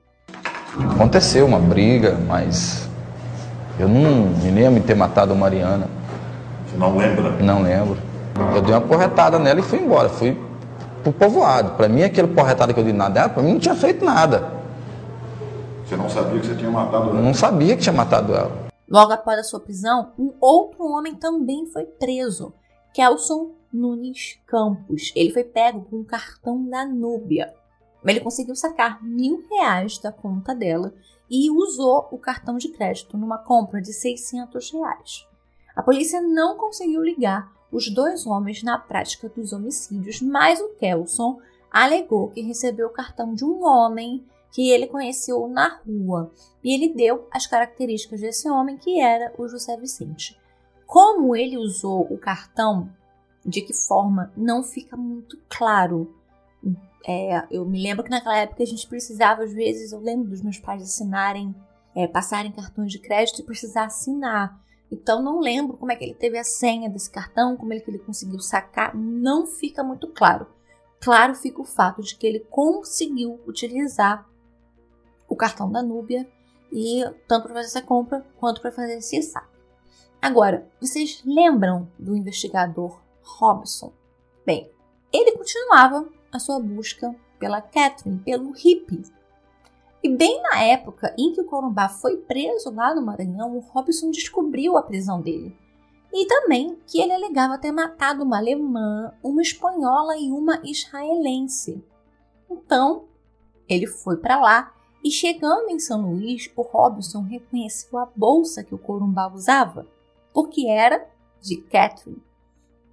Aconteceu 0.95 1.45
uma 1.45 1.59
briga, 1.59 2.15
mas 2.15 2.87
eu 3.79 3.87
não 3.87 4.29
me 4.29 4.51
lembro 4.51 4.81
de 4.81 4.87
ter 4.87 4.95
matado 4.95 5.33
a 5.33 5.35
Mariana. 5.35 5.87
Você 6.67 6.77
não 6.77 6.97
lembra? 6.97 7.31
Não 7.43 7.61
lembro. 7.61 7.97
Eu 8.55 8.61
dei 8.61 8.73
uma 8.73 8.81
porretada 8.81 9.39
nela 9.39 9.59
e 9.59 9.63
fui 9.63 9.79
embora. 9.79 10.09
Fui 10.09 10.37
pro 11.03 11.11
povoado. 11.13 11.75
Pra 11.75 11.87
mim, 11.89 12.01
aquele 12.03 12.29
porretada 12.29 12.73
que 12.73 12.79
eu 12.79 12.83
dei 12.83 12.93
na 12.93 13.09
dela, 13.09 13.29
pra 13.29 13.43
mim 13.43 13.53
não 13.53 13.59
tinha 13.59 13.75
feito 13.75 14.03
nada. 14.03 14.51
Você 15.85 15.97
não 15.97 16.09
sabia 16.09 16.39
que 16.39 16.47
você 16.47 16.55
tinha 16.55 16.71
matado 16.71 17.09
Eu 17.09 17.11
ela? 17.11 17.21
não 17.21 17.33
sabia 17.33 17.75
que 17.75 17.81
tinha 17.83 17.93
matado 17.93 18.33
ela. 18.33 18.63
Logo 18.89 19.11
após 19.11 19.39
a 19.39 19.43
sua 19.43 19.59
prisão, 19.59 20.11
um 20.17 20.33
outro 20.39 20.83
homem 20.85 21.15
também 21.15 21.65
foi 21.67 21.85
preso, 21.85 22.53
Kelson 22.93 23.51
Nunes 23.71 24.39
Campos. 24.47 25.11
Ele 25.15 25.31
foi 25.31 25.43
pego 25.43 25.81
com 25.89 25.97
um 25.97 26.03
cartão 26.03 26.63
da 26.69 26.85
Núbia. 26.85 27.53
Ele 28.05 28.19
conseguiu 28.19 28.55
sacar 28.55 29.01
mil 29.03 29.43
reais 29.49 29.97
da 29.97 30.11
conta 30.11 30.53
dela 30.53 30.93
e 31.29 31.49
usou 31.49 32.07
o 32.11 32.17
cartão 32.17 32.57
de 32.57 32.69
crédito 32.69 33.17
numa 33.17 33.37
compra 33.37 33.81
de 33.81 33.93
600 33.93 34.71
reais. 34.71 35.25
A 35.75 35.81
polícia 35.81 36.21
não 36.21 36.57
conseguiu 36.57 37.01
ligar 37.01 37.49
os 37.73 37.89
dois 37.89 38.25
homens 38.27 38.61
na 38.61 38.77
prática 38.77 39.27
dos 39.27 39.51
homicídios, 39.51 40.21
mas 40.21 40.61
o 40.61 40.69
Kelson 40.75 41.39
alegou 41.71 42.29
que 42.29 42.41
recebeu 42.41 42.87
o 42.87 42.93
cartão 42.93 43.33
de 43.33 43.43
um 43.43 43.65
homem 43.65 44.23
que 44.51 44.69
ele 44.69 44.85
conheceu 44.85 45.47
na 45.47 45.79
rua 45.83 46.31
e 46.63 46.71
ele 46.71 46.93
deu 46.93 47.27
as 47.31 47.47
características 47.47 48.21
desse 48.21 48.47
homem, 48.47 48.77
que 48.77 49.01
era 49.01 49.33
o 49.37 49.47
José 49.47 49.75
Vicente. 49.75 50.39
Como 50.85 51.35
ele 51.35 51.57
usou 51.57 52.01
o 52.01 52.17
cartão, 52.19 52.87
de 53.43 53.61
que 53.61 53.73
forma, 53.73 54.31
não 54.37 54.63
fica 54.63 54.95
muito 54.95 55.39
claro. 55.49 56.13
É, 57.05 57.45
eu 57.49 57.65
me 57.65 57.81
lembro 57.81 58.03
que 58.03 58.11
naquela 58.11 58.37
época 58.37 58.61
a 58.61 58.67
gente 58.67 58.87
precisava, 58.87 59.43
às 59.43 59.51
vezes, 59.51 59.91
eu 59.91 59.99
lembro 59.99 60.29
dos 60.29 60.43
meus 60.43 60.59
pais 60.59 60.83
assinarem, 60.83 61.53
é, 61.95 62.07
passarem 62.07 62.51
cartões 62.51 62.91
de 62.91 62.99
crédito 62.99 63.41
e 63.41 63.43
precisar 63.43 63.85
assinar. 63.85 64.62
Então 64.93 65.23
não 65.23 65.39
lembro 65.39 65.75
como 65.75 65.91
é 65.91 65.95
que 65.95 66.03
ele 66.03 66.13
teve 66.13 66.37
a 66.37 66.43
senha 66.43 66.87
desse 66.87 67.09
cartão, 67.09 67.57
como 67.57 67.73
é 67.73 67.79
que 67.79 67.89
ele 67.89 67.97
conseguiu 67.97 68.39
sacar, 68.39 68.95
não 68.95 69.47
fica 69.47 69.83
muito 69.83 70.07
claro. 70.07 70.45
Claro 71.01 71.33
fica 71.33 71.61
o 71.61 71.65
fato 71.65 72.03
de 72.03 72.15
que 72.15 72.27
ele 72.27 72.41
conseguiu 72.41 73.39
utilizar 73.47 74.29
o 75.27 75.35
cartão 75.35 75.71
da 75.71 75.81
Núbia 75.81 76.29
e 76.71 77.03
tanto 77.27 77.45
para 77.45 77.55
fazer 77.55 77.67
essa 77.67 77.81
compra 77.81 78.23
quanto 78.39 78.61
para 78.61 78.71
fazer 78.71 78.97
esse 78.97 79.21
saque. 79.23 79.57
Agora, 80.21 80.69
vocês 80.79 81.23
lembram 81.25 81.91
do 81.97 82.15
investigador 82.15 83.01
Robson? 83.23 83.91
Bem, 84.45 84.71
ele 85.11 85.35
continuava 85.35 86.07
a 86.31 86.37
sua 86.37 86.59
busca 86.59 87.13
pela 87.39 87.61
Catherine, 87.61 88.19
pelo 88.19 88.51
hippie. 88.51 89.03
E 90.03 90.09
bem 90.09 90.41
na 90.41 90.61
época 90.61 91.15
em 91.17 91.31
que 91.31 91.39
o 91.39 91.45
Corumbá 91.45 91.87
foi 91.87 92.17
preso 92.17 92.69
lá 92.75 92.93
no 92.93 93.01
Maranhão, 93.01 93.55
o 93.55 93.59
Robson 93.59 94.11
descobriu 94.11 94.75
a 94.75 94.83
prisão 94.83 95.21
dele. 95.21 95.55
E 96.11 96.27
também 96.27 96.77
que 96.85 96.99
ele 96.99 97.13
alegava 97.13 97.57
ter 97.57 97.71
matado 97.71 98.23
uma 98.23 98.37
alemã, 98.37 99.13
uma 99.23 99.41
espanhola 99.41 100.17
e 100.17 100.29
uma 100.29 100.61
israelense. 100.63 101.81
Então, 102.51 103.05
ele 103.67 103.87
foi 103.87 104.17
para 104.17 104.39
lá 104.39 104.73
e 105.03 105.09
chegando 105.09 105.69
em 105.69 105.79
São 105.79 106.11
Luís, 106.11 106.51
o 106.55 106.61
Robson 106.61 107.21
reconheceu 107.21 107.97
a 107.97 108.05
bolsa 108.05 108.63
que 108.63 108.75
o 108.75 108.77
Corumbá 108.77 109.31
usava, 109.33 109.87
porque 110.33 110.67
era 110.67 111.09
de 111.41 111.57
Catherine. 111.57 112.21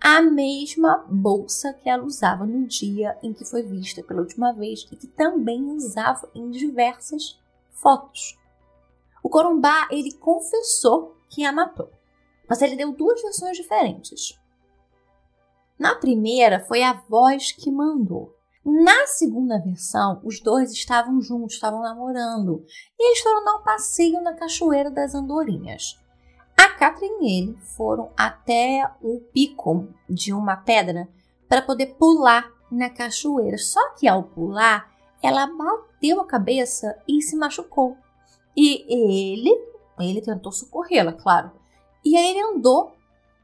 A 0.03 0.23
mesma 0.23 1.05
bolsa 1.11 1.75
que 1.75 1.87
ela 1.87 2.05
usava 2.05 2.47
no 2.47 2.67
dia 2.67 3.19
em 3.23 3.35
que 3.35 3.45
foi 3.45 3.63
vista 3.63 4.03
pela 4.03 4.23
última 4.23 4.51
vez 4.51 4.89
e 4.91 4.97
que 4.97 5.07
também 5.07 5.71
usava 5.73 6.27
em 6.35 6.51
diversas 6.51 7.39
fotos. 7.71 8.39
O 9.23 9.29
Corumbá, 9.29 9.87
ele 9.91 10.15
confessou 10.15 11.17
que 11.29 11.45
a 11.45 11.53
matou, 11.53 11.91
mas 12.49 12.63
ele 12.63 12.77
deu 12.77 12.93
duas 12.93 13.21
versões 13.21 13.59
diferentes. 13.59 14.41
Na 15.79 15.95
primeira, 15.95 16.61
foi 16.61 16.83
a 16.83 16.95
voz 16.95 17.53
que 17.53 17.71
mandou. 17.71 18.35
Na 18.65 19.07
segunda 19.07 19.59
versão, 19.59 20.21
os 20.25 20.41
dois 20.41 20.73
estavam 20.73 21.21
juntos, 21.21 21.57
estavam 21.57 21.83
namorando, 21.83 22.65
e 22.99 23.09
eles 23.09 23.21
foram 23.21 23.45
dar 23.45 23.57
um 23.57 23.63
passeio 23.63 24.23
na 24.23 24.35
Cachoeira 24.35 24.91
das 24.91 25.15
Andorinhas. 25.15 25.99
Catherine 26.81 27.19
e 27.21 27.43
ele 27.43 27.59
foram 27.77 28.11
até 28.17 28.91
o 29.03 29.21
pico 29.35 29.89
de 30.09 30.33
uma 30.33 30.57
pedra 30.57 31.07
para 31.47 31.61
poder 31.61 31.95
pular 31.99 32.51
na 32.73 32.89
cachoeira. 32.89 33.59
Só 33.59 33.91
que 33.97 34.09
ao 34.09 34.23
pular, 34.23 34.91
ela 35.23 35.47
bateu 35.47 36.23
a 36.23 36.27
cabeça 36.27 36.99
e 37.07 37.21
se 37.21 37.37
machucou. 37.37 37.99
E 38.57 38.87
ele, 38.89 39.55
ele 39.99 40.23
tentou 40.23 40.51
socorrê-la, 40.51 41.13
claro. 41.13 41.51
E 42.03 42.17
aí 42.17 42.31
ele 42.31 42.41
andou 42.41 42.97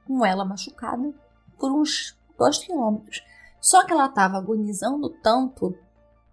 com 0.07 0.25
ela 0.25 0.43
machucada 0.43 1.13
por 1.59 1.71
uns 1.71 2.19
dois 2.39 2.57
quilômetros. 2.57 3.23
Só 3.61 3.85
que 3.85 3.93
ela 3.93 4.07
estava 4.07 4.39
agonizando 4.39 5.11
tanto 5.23 5.77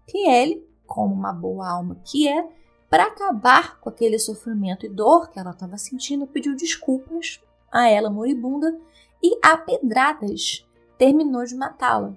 que 0.06 0.26
ele, 0.26 0.66
como 0.86 1.12
uma 1.12 1.34
boa 1.34 1.68
alma 1.68 2.00
que 2.02 2.26
é, 2.26 2.48
para 2.94 3.06
acabar 3.06 3.80
com 3.80 3.88
aquele 3.88 4.20
sofrimento 4.20 4.86
e 4.86 4.88
dor 4.88 5.28
que 5.28 5.36
ela 5.36 5.50
estava 5.50 5.76
sentindo, 5.76 6.28
pediu 6.28 6.54
desculpas 6.54 7.40
a 7.68 7.88
ela 7.88 8.08
moribunda 8.08 8.78
e 9.20 9.36
a 9.42 9.56
pedradas 9.56 10.64
terminou 10.96 11.44
de 11.44 11.56
matá-la, 11.56 12.14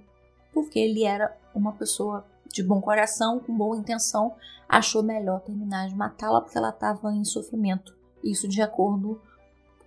porque 0.53 0.77
ele 0.77 1.03
era 1.03 1.35
uma 1.55 1.71
pessoa 1.71 2.27
de 2.53 2.61
bom 2.61 2.79
coração, 2.79 3.39
com 3.39 3.57
boa 3.57 3.75
intenção, 3.75 4.35
achou 4.69 5.01
melhor 5.01 5.39
terminar 5.39 5.87
de 5.87 5.95
matá-la 5.95 6.41
porque 6.41 6.59
ela 6.59 6.69
estava 6.69 7.11
em 7.11 7.25
sofrimento. 7.25 7.97
Isso 8.23 8.47
de 8.47 8.61
acordo 8.61 9.19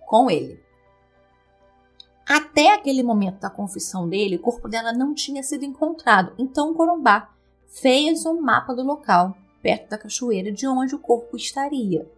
com 0.05 0.29
ele. 0.29 0.61
Até 2.27 2.73
aquele 2.73 3.01
momento 3.01 3.39
da 3.39 3.49
confissão 3.49 4.09
dele, 4.09 4.35
o 4.35 4.41
corpo 4.41 4.67
dela 4.67 4.91
não 4.91 5.13
tinha 5.13 5.41
sido 5.41 5.63
encontrado, 5.63 6.33
então 6.37 6.73
Corumbá 6.73 7.33
fez 7.65 8.25
um 8.25 8.41
mapa 8.41 8.75
do 8.75 8.83
local, 8.83 9.37
perto 9.61 9.89
da 9.89 9.97
cachoeira, 9.97 10.51
de 10.51 10.67
onde 10.67 10.95
o 10.95 10.99
corpo 10.99 11.37
estaria. 11.37 12.09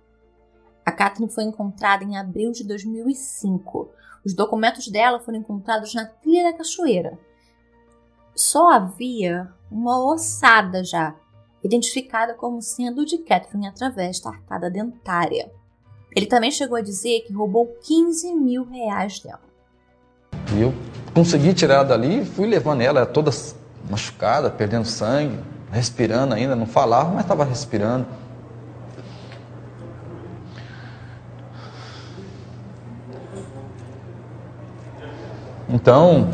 A 0.85 0.91
Catherine 0.91 1.31
foi 1.31 1.43
encontrada 1.43 2.03
em 2.03 2.17
abril 2.17 2.51
de 2.51 2.63
2005. 2.63 3.89
Os 4.25 4.33
documentos 4.33 4.87
dela 4.87 5.19
foram 5.19 5.39
encontrados 5.39 5.93
na 5.93 6.05
trilha 6.05 6.51
da 6.51 6.57
cachoeira. 6.57 7.17
Só 8.35 8.69
havia 8.71 9.51
uma 9.71 10.05
ossada 10.11 10.83
já, 10.83 11.15
identificada 11.63 12.33
como 12.33 12.61
sendo 12.61 13.05
de 13.05 13.19
Catherine 13.19 13.67
através 13.67 14.19
da 14.19 14.31
arcada 14.31 14.69
dentária. 14.69 15.51
Ele 16.15 16.25
também 16.25 16.51
chegou 16.51 16.77
a 16.77 16.81
dizer 16.81 17.21
que 17.21 17.33
roubou 17.33 17.67
15 17.83 18.33
mil 18.35 18.65
reais 18.65 19.19
dela. 19.19 19.41
E 20.55 20.61
eu 20.61 20.73
consegui 21.13 21.53
tirar 21.53 21.83
dali 21.83 22.21
e 22.21 22.25
fui 22.25 22.47
levando 22.47 22.81
ela 22.81 23.05
toda 23.05 23.31
machucada, 23.89 24.49
perdendo 24.49 24.85
sangue, 24.85 25.39
respirando 25.73 26.35
ainda, 26.35 26.55
não 26.55 26.67
falava, 26.67 27.09
mas 27.11 27.21
estava 27.21 27.43
respirando. 27.43 28.05
Então, 35.67 36.29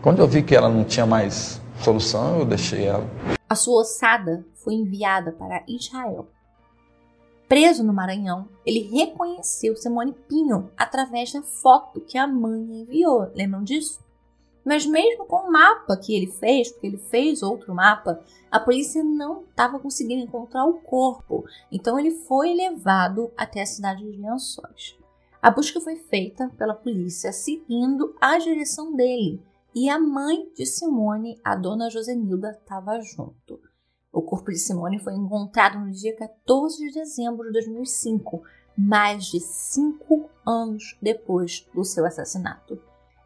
quando 0.00 0.20
eu 0.20 0.26
vi 0.26 0.42
que 0.42 0.56
ela 0.56 0.70
não 0.70 0.84
tinha 0.84 1.04
mais 1.04 1.60
solução, 1.80 2.38
eu 2.38 2.46
deixei 2.46 2.86
ela. 2.86 3.06
A 3.48 3.54
sua 3.54 3.82
ossada 3.82 4.44
foi 4.54 4.74
enviada 4.74 5.32
para 5.32 5.62
Israel. 5.68 6.28
Preso 7.46 7.84
no 7.84 7.92
Maranhão, 7.92 8.48
ele 8.64 8.88
reconheceu 8.88 9.76
Simone 9.76 10.14
Pinho 10.28 10.70
através 10.76 11.32
da 11.32 11.42
foto 11.42 12.00
que 12.00 12.16
a 12.16 12.26
mãe 12.26 12.60
enviou. 12.60 13.30
Lembram 13.34 13.62
disso? 13.62 14.00
Mas 14.68 14.84
mesmo 14.84 15.24
com 15.24 15.48
o 15.48 15.50
mapa 15.50 15.96
que 15.96 16.14
ele 16.14 16.26
fez, 16.26 16.70
porque 16.70 16.88
ele 16.88 16.98
fez 16.98 17.42
outro 17.42 17.74
mapa, 17.74 18.22
a 18.50 18.60
polícia 18.60 19.02
não 19.02 19.44
estava 19.44 19.78
conseguindo 19.78 20.22
encontrar 20.22 20.66
o 20.66 20.74
corpo. 20.82 21.42
Então 21.72 21.98
ele 21.98 22.10
foi 22.10 22.52
levado 22.52 23.32
até 23.34 23.62
a 23.62 23.66
cidade 23.66 24.04
de 24.04 24.20
Lençóis. 24.20 24.94
A 25.40 25.50
busca 25.50 25.80
foi 25.80 25.96
feita 25.96 26.50
pela 26.58 26.74
polícia 26.74 27.32
seguindo 27.32 28.14
a 28.20 28.36
direção 28.36 28.94
dele, 28.94 29.42
e 29.74 29.88
a 29.88 29.98
mãe 29.98 30.46
de 30.54 30.66
Simone, 30.66 31.40
a 31.42 31.56
dona 31.56 31.88
Josenilda, 31.88 32.50
estava 32.50 33.00
junto. 33.00 33.58
O 34.12 34.20
corpo 34.20 34.50
de 34.50 34.58
Simone 34.58 34.98
foi 34.98 35.14
encontrado 35.14 35.78
no 35.78 35.90
dia 35.92 36.14
14 36.14 36.76
de 36.76 36.92
dezembro 36.92 37.46
de 37.46 37.52
2005, 37.52 38.42
mais 38.76 39.24
de 39.24 39.40
cinco 39.40 40.28
anos 40.44 40.94
depois 41.00 41.66
do 41.74 41.86
seu 41.86 42.04
assassinato. 42.04 42.78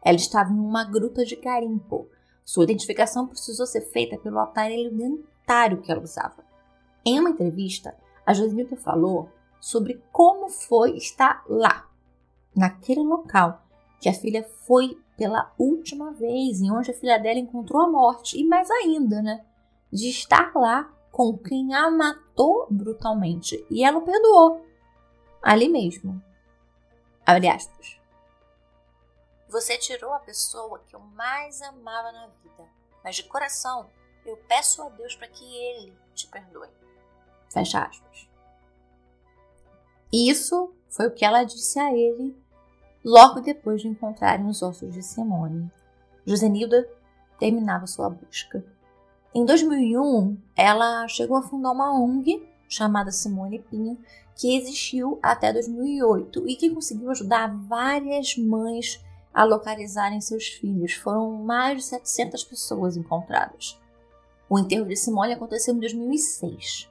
Ela 0.03 0.17
estava 0.17 0.51
em 0.51 0.59
uma 0.59 0.83
gruta 0.83 1.25
de 1.25 1.35
garimpo. 1.35 2.07
Sua 2.43 2.63
identificação 2.63 3.27
precisou 3.27 3.65
ser 3.65 3.81
feita 3.81 4.17
pelo 4.17 4.39
aparelho 4.39 4.91
dentário 4.91 5.81
que 5.81 5.91
ela 5.91 6.01
usava. 6.01 6.43
Em 7.05 7.19
uma 7.19 7.29
entrevista, 7.29 7.95
a 8.25 8.33
Josenilda 8.33 8.75
falou 8.75 9.29
sobre 9.59 10.03
como 10.11 10.49
foi 10.49 10.97
estar 10.97 11.43
lá, 11.47 11.87
naquele 12.55 13.01
local 13.01 13.63
que 13.99 14.09
a 14.09 14.13
filha 14.13 14.43
foi 14.43 14.97
pela 15.17 15.53
última 15.57 16.11
vez 16.11 16.59
e 16.59 16.69
onde 16.69 16.91
a 16.91 16.93
filha 16.93 17.17
dela 17.17 17.39
encontrou 17.39 17.81
a 17.81 17.89
morte. 17.89 18.37
E 18.37 18.43
mais 18.43 18.69
ainda, 18.69 19.21
né? 19.21 19.45
De 19.91 20.09
estar 20.09 20.51
lá 20.55 20.91
com 21.11 21.37
quem 21.37 21.73
a 21.73 21.89
matou 21.89 22.67
brutalmente. 22.69 23.65
E 23.69 23.83
ela 23.83 23.99
o 23.99 24.01
perdoou. 24.01 24.65
Ali 25.41 25.69
mesmo. 25.69 26.21
Abre 27.25 27.47
aspas. 27.47 28.02
Você 29.53 29.77
tirou 29.77 30.11
a 30.11 30.19
pessoa 30.19 30.79
que 30.79 30.95
eu 30.95 30.99
mais 30.99 31.61
amava 31.61 32.11
na 32.11 32.25
vida, 32.41 32.67
mas 33.03 33.15
de 33.15 33.21
coração 33.21 33.87
eu 34.25 34.35
peço 34.35 34.81
a 34.81 34.89
Deus 34.89 35.15
para 35.15 35.27
que 35.27 35.45
Ele 35.45 35.93
te 36.15 36.25
perdoe. 36.25 36.67
Fecha 37.51 37.83
aspas. 37.83 38.27
Isso 40.11 40.73
foi 40.89 41.05
o 41.05 41.11
que 41.11 41.23
ela 41.23 41.43
disse 41.43 41.79
a 41.79 41.95
ele 41.95 42.35
logo 43.05 43.41
depois 43.41 43.79
de 43.79 43.87
encontrarem 43.87 44.47
os 44.47 44.63
ossos 44.63 44.91
de 44.91 45.03
Simone. 45.03 45.71
Josenilda 46.25 46.89
terminava 47.37 47.85
sua 47.85 48.09
busca. 48.09 48.65
Em 49.35 49.45
2001, 49.45 50.35
ela 50.55 51.07
chegou 51.07 51.37
a 51.37 51.43
fundar 51.43 51.73
uma 51.73 51.93
ONG 51.93 52.43
chamada 52.67 53.11
Simone 53.11 53.59
Pinho, 53.59 54.03
que 54.35 54.57
existiu 54.57 55.19
até 55.21 55.53
2008 55.53 56.47
e 56.47 56.55
que 56.55 56.71
conseguiu 56.71 57.11
ajudar 57.11 57.55
várias 57.67 58.35
mães 58.35 58.99
a 59.33 59.43
localizarem 59.43 60.21
seus 60.21 60.47
filhos. 60.47 60.93
Foram 60.93 61.31
mais 61.43 61.77
de 61.77 61.83
700 61.85 62.43
pessoas 62.43 62.95
encontradas. 62.95 63.79
O 64.49 64.59
enterro 64.59 64.85
de 64.85 64.95
Simone 64.95 65.33
aconteceu 65.33 65.73
em 65.73 65.79
2006. 65.79 66.89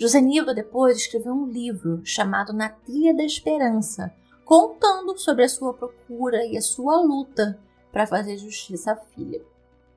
Josenilda 0.00 0.54
depois 0.54 0.96
escreveu 0.96 1.32
um 1.32 1.46
livro 1.46 2.00
chamado 2.04 2.52
Na 2.52 2.68
Trilha 2.68 3.14
da 3.14 3.24
Esperança, 3.24 4.12
contando 4.44 5.16
sobre 5.18 5.44
a 5.44 5.48
sua 5.48 5.72
procura 5.72 6.44
e 6.44 6.56
a 6.56 6.62
sua 6.62 7.00
luta 7.00 7.58
para 7.92 8.06
fazer 8.06 8.36
justiça 8.36 8.92
à 8.92 8.96
filha. 8.96 9.40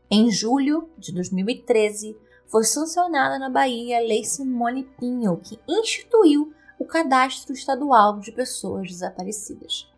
Em 0.09 0.31
julho 0.31 0.89
de 0.97 1.11
2013, 1.11 2.15
foi 2.45 2.63
sancionada 2.63 3.37
na 3.37 3.49
Bahia 3.49 3.97
a 3.97 4.01
Lei 4.01 4.23
Simone 4.23 4.83
Pinho, 4.99 5.37
que 5.37 5.59
instituiu 5.67 6.53
o 6.79 6.85
Cadastro 6.85 7.53
Estadual 7.53 8.19
de 8.19 8.31
Pessoas 8.31 8.87
Desaparecidas. 8.87 9.91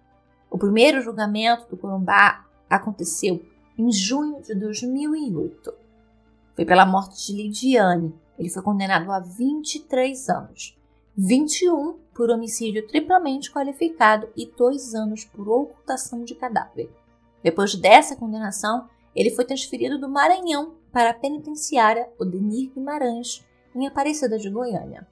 O 0.50 0.58
primeiro 0.58 1.02
julgamento 1.02 1.70
do 1.70 1.78
Corumbá 1.78 2.46
aconteceu 2.70 3.46
em 3.78 3.92
junho 3.92 4.42
de 4.42 4.56
2008. 4.56 5.74
Foi 6.56 6.66
pela 6.66 6.86
morte 6.86 7.28
de 7.28 7.34
Lidiane. 7.34 8.14
Ele 8.38 8.50
foi 8.50 8.64
condenado 8.64 9.12
a 9.12 9.20
23 9.20 10.30
anos, 10.30 10.78
21 11.16 11.98
por 12.14 12.30
homicídio 12.30 12.88
triplamente 12.88 13.52
qualificado 13.52 14.28
e 14.36 14.46
2 14.46 14.96
anos 14.96 15.24
por 15.26 15.48
ocultação 15.48 16.24
de 16.24 16.36
cadáver. 16.36 16.90
Depois 17.44 17.76
dessa 17.76 18.16
condenação, 18.16 18.90
ele 19.16 19.32
foi 19.32 19.46
transferido 19.46 19.98
do 19.98 20.10
Maranhão 20.10 20.76
para 20.92 21.12
a 21.12 21.14
penitenciária 21.14 22.10
Odenir 22.20 22.72
Guimarães, 22.74 23.46
em 23.76 23.88
Aparecida 23.88 24.38
de 24.38 24.50
Goiânia. 24.50 25.08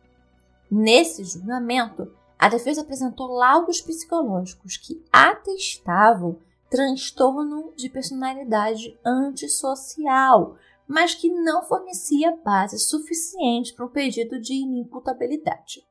Nesse 0.69 1.23
julgamento, 1.23 2.11
a 2.37 2.49
defesa 2.49 2.81
apresentou 2.81 3.27
laudos 3.27 3.81
psicológicos 3.81 4.77
que 4.77 5.03
atestavam 5.11 6.39
transtorno 6.69 7.73
de 7.75 7.89
personalidade 7.89 8.97
antissocial, 9.03 10.57
mas 10.87 11.15
que 11.15 11.29
não 11.29 11.63
fornecia 11.63 12.37
base 12.43 12.77
suficiente 12.77 13.73
para 13.73 13.85
um 13.85 13.89
pedido 13.89 14.39
de 14.39 14.53
inimputabilidade. 14.53 15.85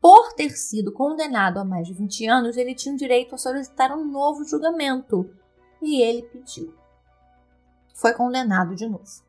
Por 0.00 0.32
ter 0.32 0.50
sido 0.50 0.92
condenado 0.92 1.58
a 1.58 1.64
mais 1.64 1.86
de 1.86 1.94
20 1.94 2.26
anos, 2.26 2.56
ele 2.56 2.74
tinha 2.74 2.94
o 2.94 2.98
direito 2.98 3.34
a 3.34 3.38
solicitar 3.38 3.96
um 3.96 4.04
novo 4.04 4.44
julgamento 4.44 5.30
e 5.80 6.00
ele 6.00 6.22
pediu. 6.22 6.74
Foi 7.94 8.12
condenado 8.14 8.74
de 8.74 8.88
novo. 8.88 9.22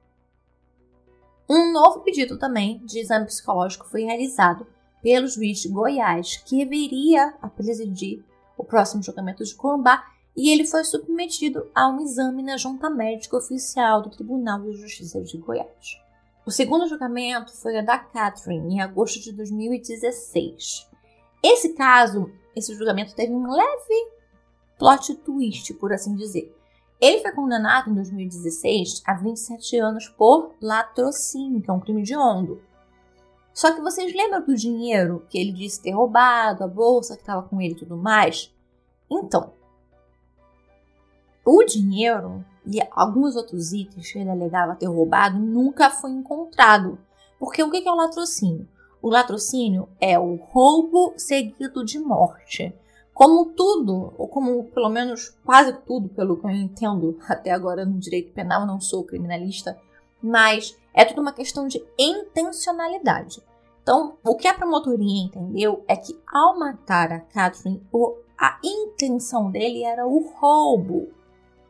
Um 1.50 1.74
novo 1.74 2.00
pedido 2.00 2.40
também 2.40 2.80
de 2.86 3.00
exame 3.00 3.26
psicológico 3.26 3.90
foi 3.90 4.04
realizado 4.04 4.66
pelo 5.02 5.28
juiz 5.28 5.60
de 5.60 5.70
Goiás, 5.70 6.38
que 6.38 6.66
viria 6.66 7.34
a 7.42 7.48
presidir 7.48 8.24
o 8.58 8.64
próximo 8.64 9.02
julgamento 9.02 9.44
de 9.44 9.56
Corumbá, 9.56 10.06
e 10.36 10.50
ele 10.50 10.66
foi 10.66 10.84
submetido 10.84 11.70
a 11.76 11.90
um 11.90 12.02
exame 12.02 12.42
na 12.42 12.58
junta 12.58 12.90
médica 12.90 13.38
oficial 13.38 14.02
do 14.02 14.10
Tribunal 14.10 14.62
de 14.62 14.74
Justiça 14.74 15.22
de 15.22 15.38
Goiás. 15.38 16.00
O 16.46 16.52
segundo 16.52 16.88
julgamento 16.88 17.54
foi 17.56 17.78
a 17.78 17.82
da 17.82 18.00
Catherine, 18.00 18.76
em 18.76 18.82
agosto 18.82 19.20
de 19.20 19.32
2016. 19.32 20.90
Esse 21.44 21.74
caso, 21.74 22.32
esse 22.56 22.74
julgamento 22.76 23.16
teve 23.16 23.34
um 23.34 23.52
leve 23.52 24.12
plot 24.78 25.14
twist, 25.16 25.74
por 25.76 25.94
assim 25.94 26.16
dizer. 26.16 26.56
Ele 27.00 27.20
foi 27.20 27.32
condenado 27.32 27.90
em 27.90 27.96
2016 27.96 29.02
a 29.06 29.14
27 29.16 29.78
anos 29.78 30.08
por 30.08 30.56
latrocínio, 30.62 31.62
que 31.62 31.70
é 31.70 31.74
um 31.74 31.80
crime 31.80 32.04
de 32.04 32.16
ondo. 32.16 32.62
Só 33.54 33.74
que 33.74 33.82
vocês 33.82 34.14
lembram 34.16 34.46
do 34.46 34.56
dinheiro 34.56 35.26
que 35.30 35.38
ele 35.38 35.52
disse 35.52 35.82
ter 35.82 35.92
roubado, 35.92 36.64
a 36.64 36.68
bolsa 36.68 37.16
que 37.16 37.22
estava 37.22 37.44
com 37.44 37.62
ele 37.62 37.74
e 37.74 37.78
tudo 37.78 37.98
mais? 37.98 38.54
Então, 39.10 39.52
o 41.46 41.64
dinheiro 41.64 42.46
e 42.66 42.80
alguns 42.92 43.36
outros 43.36 43.74
itens 43.74 44.12
que 44.12 44.20
ele 44.20 44.30
alegava 44.30 44.76
ter 44.76 44.86
roubado 44.86 45.40
nunca 45.40 45.90
foi 45.90 46.12
encontrado. 46.12 46.98
Porque 47.40 47.64
o 47.64 47.72
que 47.72 47.88
é 47.88 47.92
o 47.92 47.96
latrocínio? 47.96 48.68
O 49.02 49.10
latrocínio 49.10 49.90
é 50.00 50.18
o 50.20 50.36
roubo 50.36 51.14
seguido 51.18 51.84
de 51.84 51.98
morte. 52.00 52.74
Como 53.14 53.48
tudo, 53.54 54.14
ou 54.18 54.28
como 54.28 54.64
pelo 54.66 54.90
menos 54.90 55.30
quase 55.44 55.74
tudo, 55.86 56.08
pelo 56.10 56.38
que 56.38 56.46
eu 56.46 56.52
entendo 56.52 57.18
até 57.28 57.52
agora 57.52 57.84
no 57.84 58.00
direito 58.00 58.32
penal, 58.32 58.66
não 58.66 58.80
sou 58.80 59.04
criminalista, 59.04 59.78
mas 60.22 60.78
é 60.94 61.06
tudo 61.06 61.22
uma 61.22 61.32
questão 61.32 61.68
de 61.68 61.84
intencionalidade. 61.98 63.42
Então, 63.82 64.18
o 64.24 64.36
que 64.36 64.48
a 64.48 64.54
promotoria 64.54 65.24
entendeu 65.24 65.84
é 65.88 65.96
que 65.96 66.20
ao 66.32 66.58
matar 66.58 67.12
a 67.12 67.20
Catherine, 67.20 67.82
a 68.38 68.60
intenção 68.64 69.50
dele 69.50 69.84
era 69.84 70.06
o 70.06 70.32
roubo, 70.34 71.10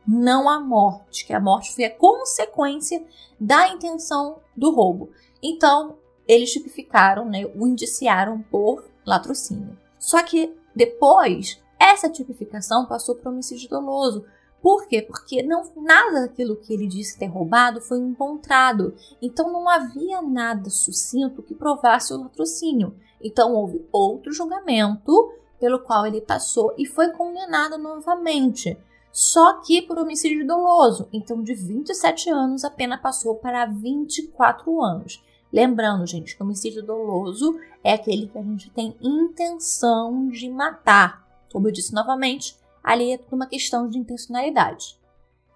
não 0.06 0.48
a 0.48 0.60
morte, 0.60 1.24
que 1.24 1.32
a 1.32 1.40
morte 1.40 1.74
foi 1.74 1.84
a 1.84 1.94
consequência 1.94 3.04
da 3.40 3.68
intenção 3.68 4.40
do 4.56 4.74
roubo. 4.74 5.10
Então, 5.42 5.96
eles 6.26 6.52
tipificaram, 6.52 7.24
né, 7.24 7.44
o 7.54 7.66
indiciaram 7.66 8.42
por 8.42 8.84
latrocínio. 9.06 9.78
Só 9.98 10.22
que 10.22 10.54
depois, 10.74 11.62
essa 11.78 12.08
tipificação 12.08 12.86
passou 12.86 13.14
para 13.14 13.30
homicídio 13.30 13.68
doloso, 13.68 14.24
por 14.62 14.86
quê? 14.86 15.02
Porque 15.02 15.42
não, 15.42 15.64
nada 15.76 16.20
daquilo 16.20 16.54
que 16.54 16.72
ele 16.72 16.86
disse 16.86 17.18
ter 17.18 17.26
roubado 17.26 17.80
foi 17.80 17.98
encontrado. 17.98 18.94
Então 19.20 19.52
não 19.52 19.68
havia 19.68 20.22
nada 20.22 20.70
sucinto 20.70 21.42
que 21.42 21.52
provasse 21.52 22.14
o 22.14 22.22
latrocínio. 22.22 22.94
Então 23.20 23.54
houve 23.54 23.84
outro 23.90 24.32
julgamento 24.32 25.32
pelo 25.58 25.80
qual 25.80 26.06
ele 26.06 26.20
passou 26.20 26.72
e 26.78 26.86
foi 26.86 27.08
condenado 27.10 27.76
novamente. 27.76 28.78
Só 29.10 29.60
que 29.60 29.82
por 29.82 29.98
homicídio 29.98 30.46
doloso. 30.46 31.08
Então 31.12 31.42
de 31.42 31.54
27 31.54 32.30
anos 32.30 32.64
a 32.64 32.70
pena 32.70 32.96
passou 32.96 33.34
para 33.34 33.66
24 33.66 34.80
anos. 34.80 35.20
Lembrando, 35.52 36.06
gente, 36.06 36.36
que 36.36 36.42
homicídio 36.42 36.84
doloso 36.84 37.58
é 37.82 37.94
aquele 37.94 38.28
que 38.28 38.38
a 38.38 38.42
gente 38.42 38.70
tem 38.70 38.96
intenção 39.02 40.28
de 40.28 40.48
matar. 40.48 41.26
Como 41.52 41.66
eu 41.66 41.72
disse 41.72 41.92
novamente, 41.92 42.56
ali 42.82 43.12
é 43.12 43.18
tudo 43.18 43.36
uma 43.36 43.46
questão 43.46 43.88
de 43.88 43.98
intencionalidade. 43.98 45.00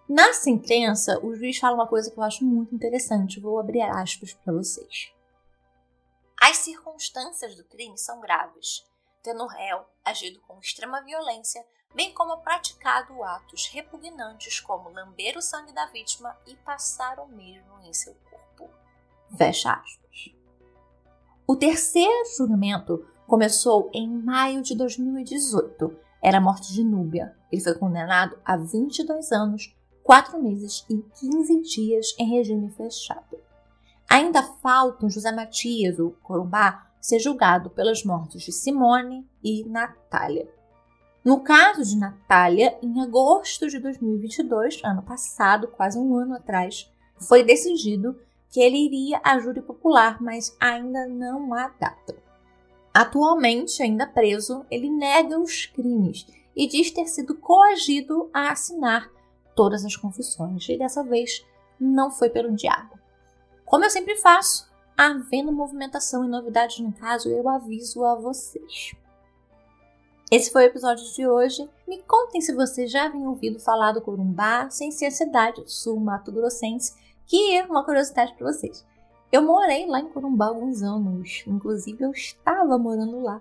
Na 0.08 0.32
sentença, 0.32 1.18
o 1.24 1.34
juiz 1.34 1.58
fala 1.58 1.74
uma 1.74 1.88
coisa 1.88 2.10
que 2.10 2.18
eu 2.18 2.22
acho 2.22 2.44
muito 2.44 2.74
interessante, 2.74 3.40
vou 3.40 3.58
abrir 3.58 3.82
aspas 3.82 4.32
para 4.32 4.52
vocês. 4.52 5.12
As 6.40 6.58
circunstâncias 6.58 7.56
do 7.56 7.64
crime 7.64 7.98
são 7.98 8.20
graves, 8.20 8.84
tendo 9.22 9.42
o 9.42 9.48
réu 9.48 9.84
agido 10.04 10.40
com 10.42 10.60
extrema 10.60 11.02
violência, 11.02 11.66
bem 11.92 12.14
como 12.14 12.38
praticado 12.38 13.20
atos 13.24 13.66
repugnantes 13.66 14.60
como 14.60 14.90
lamber 14.90 15.36
o 15.36 15.42
sangue 15.42 15.72
da 15.72 15.86
vítima 15.86 16.38
e 16.46 16.54
passar 16.56 17.18
o 17.18 17.26
mesmo 17.26 17.80
em 17.82 17.92
seu 17.92 18.14
corpo. 18.30 18.70
Fecha 19.36 19.72
aspas. 19.72 20.34
O 21.48 21.56
terceiro 21.56 22.28
julgamento 22.36 23.08
começou 23.26 23.90
em 23.92 24.08
maio 24.08 24.62
de 24.62 24.76
2018. 24.76 26.05
Era 26.26 26.38
a 26.38 26.40
morte 26.40 26.72
de 26.72 26.82
Núbia. 26.82 27.36
Ele 27.52 27.62
foi 27.62 27.74
condenado 27.74 28.36
a 28.44 28.56
22 28.56 29.30
anos, 29.30 29.72
4 30.02 30.42
meses 30.42 30.84
e 30.90 30.96
15 31.20 31.62
dias 31.62 32.16
em 32.18 32.28
regime 32.28 32.68
fechado. 32.68 33.38
Ainda 34.10 34.42
faltam 34.42 35.08
José 35.08 35.30
Matias, 35.30 36.00
o 36.00 36.10
Corumbá, 36.24 36.90
ser 37.00 37.20
julgado 37.20 37.70
pelas 37.70 38.02
mortes 38.02 38.42
de 38.42 38.50
Simone 38.50 39.24
e 39.40 39.62
Natália. 39.66 40.52
No 41.24 41.44
caso 41.44 41.84
de 41.84 41.96
Natália, 41.96 42.76
em 42.82 43.00
agosto 43.00 43.68
de 43.68 43.78
2022, 43.78 44.80
ano 44.82 45.02
passado, 45.02 45.68
quase 45.68 45.96
um 45.96 46.16
ano 46.16 46.34
atrás, 46.34 46.90
foi 47.20 47.44
decidido 47.44 48.18
que 48.50 48.58
ele 48.58 48.84
iria 48.84 49.20
à 49.22 49.38
júri 49.38 49.62
popular, 49.62 50.20
mas 50.20 50.56
ainda 50.58 51.06
não 51.06 51.54
há 51.54 51.68
data. 51.68 52.16
Atualmente, 52.96 53.82
ainda 53.82 54.06
preso, 54.06 54.64
ele 54.70 54.88
nega 54.88 55.38
os 55.38 55.66
crimes 55.66 56.26
e 56.56 56.66
diz 56.66 56.90
ter 56.90 57.06
sido 57.06 57.34
coagido 57.34 58.30
a 58.32 58.52
assinar 58.52 59.12
todas 59.54 59.84
as 59.84 59.94
confissões, 59.94 60.66
e 60.66 60.78
dessa 60.78 61.04
vez 61.04 61.44
não 61.78 62.10
foi 62.10 62.30
pelo 62.30 62.56
diabo. 62.56 62.98
Como 63.66 63.84
eu 63.84 63.90
sempre 63.90 64.16
faço, 64.16 64.66
havendo 64.96 65.52
movimentação 65.52 66.24
e 66.24 66.28
novidades 66.28 66.78
no 66.78 66.90
caso, 66.90 67.28
eu 67.28 67.46
aviso 67.50 68.02
a 68.02 68.14
vocês. 68.14 68.94
Esse 70.32 70.50
foi 70.50 70.62
o 70.62 70.68
episódio 70.68 71.04
de 71.12 71.28
hoje. 71.28 71.68
Me 71.86 72.02
contem 72.02 72.40
se 72.40 72.54
vocês 72.54 72.90
já 72.90 73.04
haviam 73.04 73.26
ouvido 73.26 73.60
falar 73.60 73.92
do 73.92 74.00
Corumbá, 74.00 74.70
sem 74.70 74.90
ser 74.90 75.04
a 75.04 75.10
cidade 75.10 75.60
do 75.60 75.68
sul 75.68 76.00
Mato 76.00 76.32
Grossense, 76.32 76.94
que 77.26 77.56
é 77.56 77.66
uma 77.66 77.84
curiosidade 77.84 78.32
para 78.32 78.50
vocês. 78.50 78.86
Eu 79.36 79.42
morei 79.42 79.84
lá 79.84 80.00
em 80.00 80.08
Corumbá 80.08 80.46
alguns 80.46 80.82
anos, 80.82 81.44
inclusive 81.46 82.02
eu 82.02 82.10
estava 82.10 82.78
morando 82.78 83.20
lá 83.20 83.38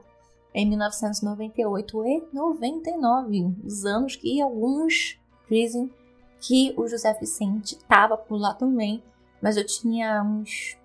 em 0.53 0.67
1998 0.67 2.05
e 2.05 2.23
99, 2.33 3.55
os 3.63 3.85
anos 3.85 4.17
que 4.17 4.41
alguns 4.41 5.17
dizem 5.49 5.89
que 6.41 6.73
o 6.75 6.85
José 6.85 7.13
Vicente 7.13 7.77
estava 7.77 8.17
por 8.17 8.35
lá 8.35 8.53
também 8.53 9.01
mas 9.41 9.55
eu 9.55 9.65
tinha 9.65 10.21
uns 10.21 10.77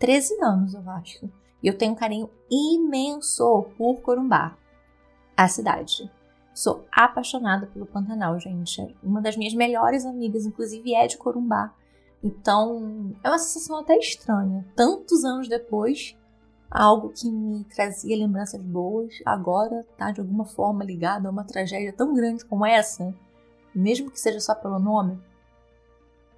13 0.00 0.42
anos, 0.42 0.74
eu 0.74 0.90
acho. 0.90 1.30
E 1.62 1.68
eu 1.68 1.78
tenho 1.78 1.92
um 1.92 1.94
carinho 1.94 2.28
imenso 2.50 3.66
por 3.76 4.00
Corumbá, 4.00 4.56
a 5.36 5.46
cidade. 5.46 6.10
Sou 6.52 6.84
apaixonada 6.90 7.66
pelo 7.66 7.86
Pantanal, 7.86 8.40
gente. 8.40 8.96
Uma 9.04 9.20
das 9.20 9.36
minhas 9.36 9.54
melhores 9.54 10.04
amigas, 10.04 10.44
inclusive, 10.44 10.96
é 10.96 11.06
de 11.06 11.16
Corumbá. 11.16 11.72
Então, 12.22 13.14
é 13.22 13.28
uma 13.28 13.38
sensação 13.38 13.78
até 13.78 13.96
estranha. 13.96 14.66
Tantos 14.74 15.24
anos 15.24 15.48
depois, 15.48 16.16
algo 16.70 17.10
que 17.10 17.30
me 17.30 17.64
trazia 17.64 18.16
lembranças 18.16 18.60
boas, 18.60 19.14
agora 19.24 19.86
tá 19.96 20.10
de 20.10 20.20
alguma 20.20 20.44
forma 20.44 20.84
ligado 20.84 21.26
a 21.26 21.30
uma 21.30 21.44
tragédia 21.44 21.92
tão 21.92 22.14
grande 22.14 22.44
como 22.44 22.66
essa, 22.66 23.14
mesmo 23.74 24.10
que 24.10 24.20
seja 24.20 24.40
só 24.40 24.54
pelo 24.54 24.78
nome. 24.78 25.18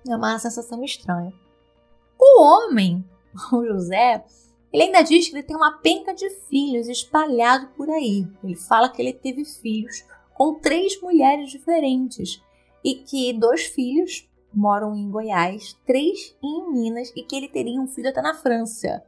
É 0.08 0.14
uma 0.14 0.38
sensação 0.38 0.82
estranha. 0.84 1.32
O 2.18 2.42
homem, 2.42 3.04
o 3.52 3.64
José, 3.64 4.24
ele 4.72 4.84
ainda 4.84 5.02
diz 5.02 5.28
que 5.28 5.34
ele 5.34 5.42
tem 5.42 5.56
uma 5.56 5.78
penca 5.78 6.14
de 6.14 6.28
filhos 6.48 6.88
espalhado 6.88 7.68
por 7.76 7.88
aí. 7.88 8.26
Ele 8.44 8.54
fala 8.54 8.88
que 8.88 9.00
ele 9.00 9.12
teve 9.12 9.44
filhos 9.44 10.04
com 10.34 10.54
três 10.54 11.00
mulheres 11.00 11.50
diferentes 11.50 12.40
e 12.84 12.94
que 12.94 13.32
dois 13.32 13.66
filhos 13.66 14.29
moram 14.52 14.94
em 14.94 15.10
Goiás, 15.10 15.76
três 15.86 16.36
em 16.42 16.72
Minas 16.72 17.12
e 17.14 17.22
que 17.22 17.36
ele 17.36 17.48
teria 17.48 17.80
um 17.80 17.86
filho 17.86 18.10
até 18.10 18.20
na 18.20 18.34
França. 18.34 19.04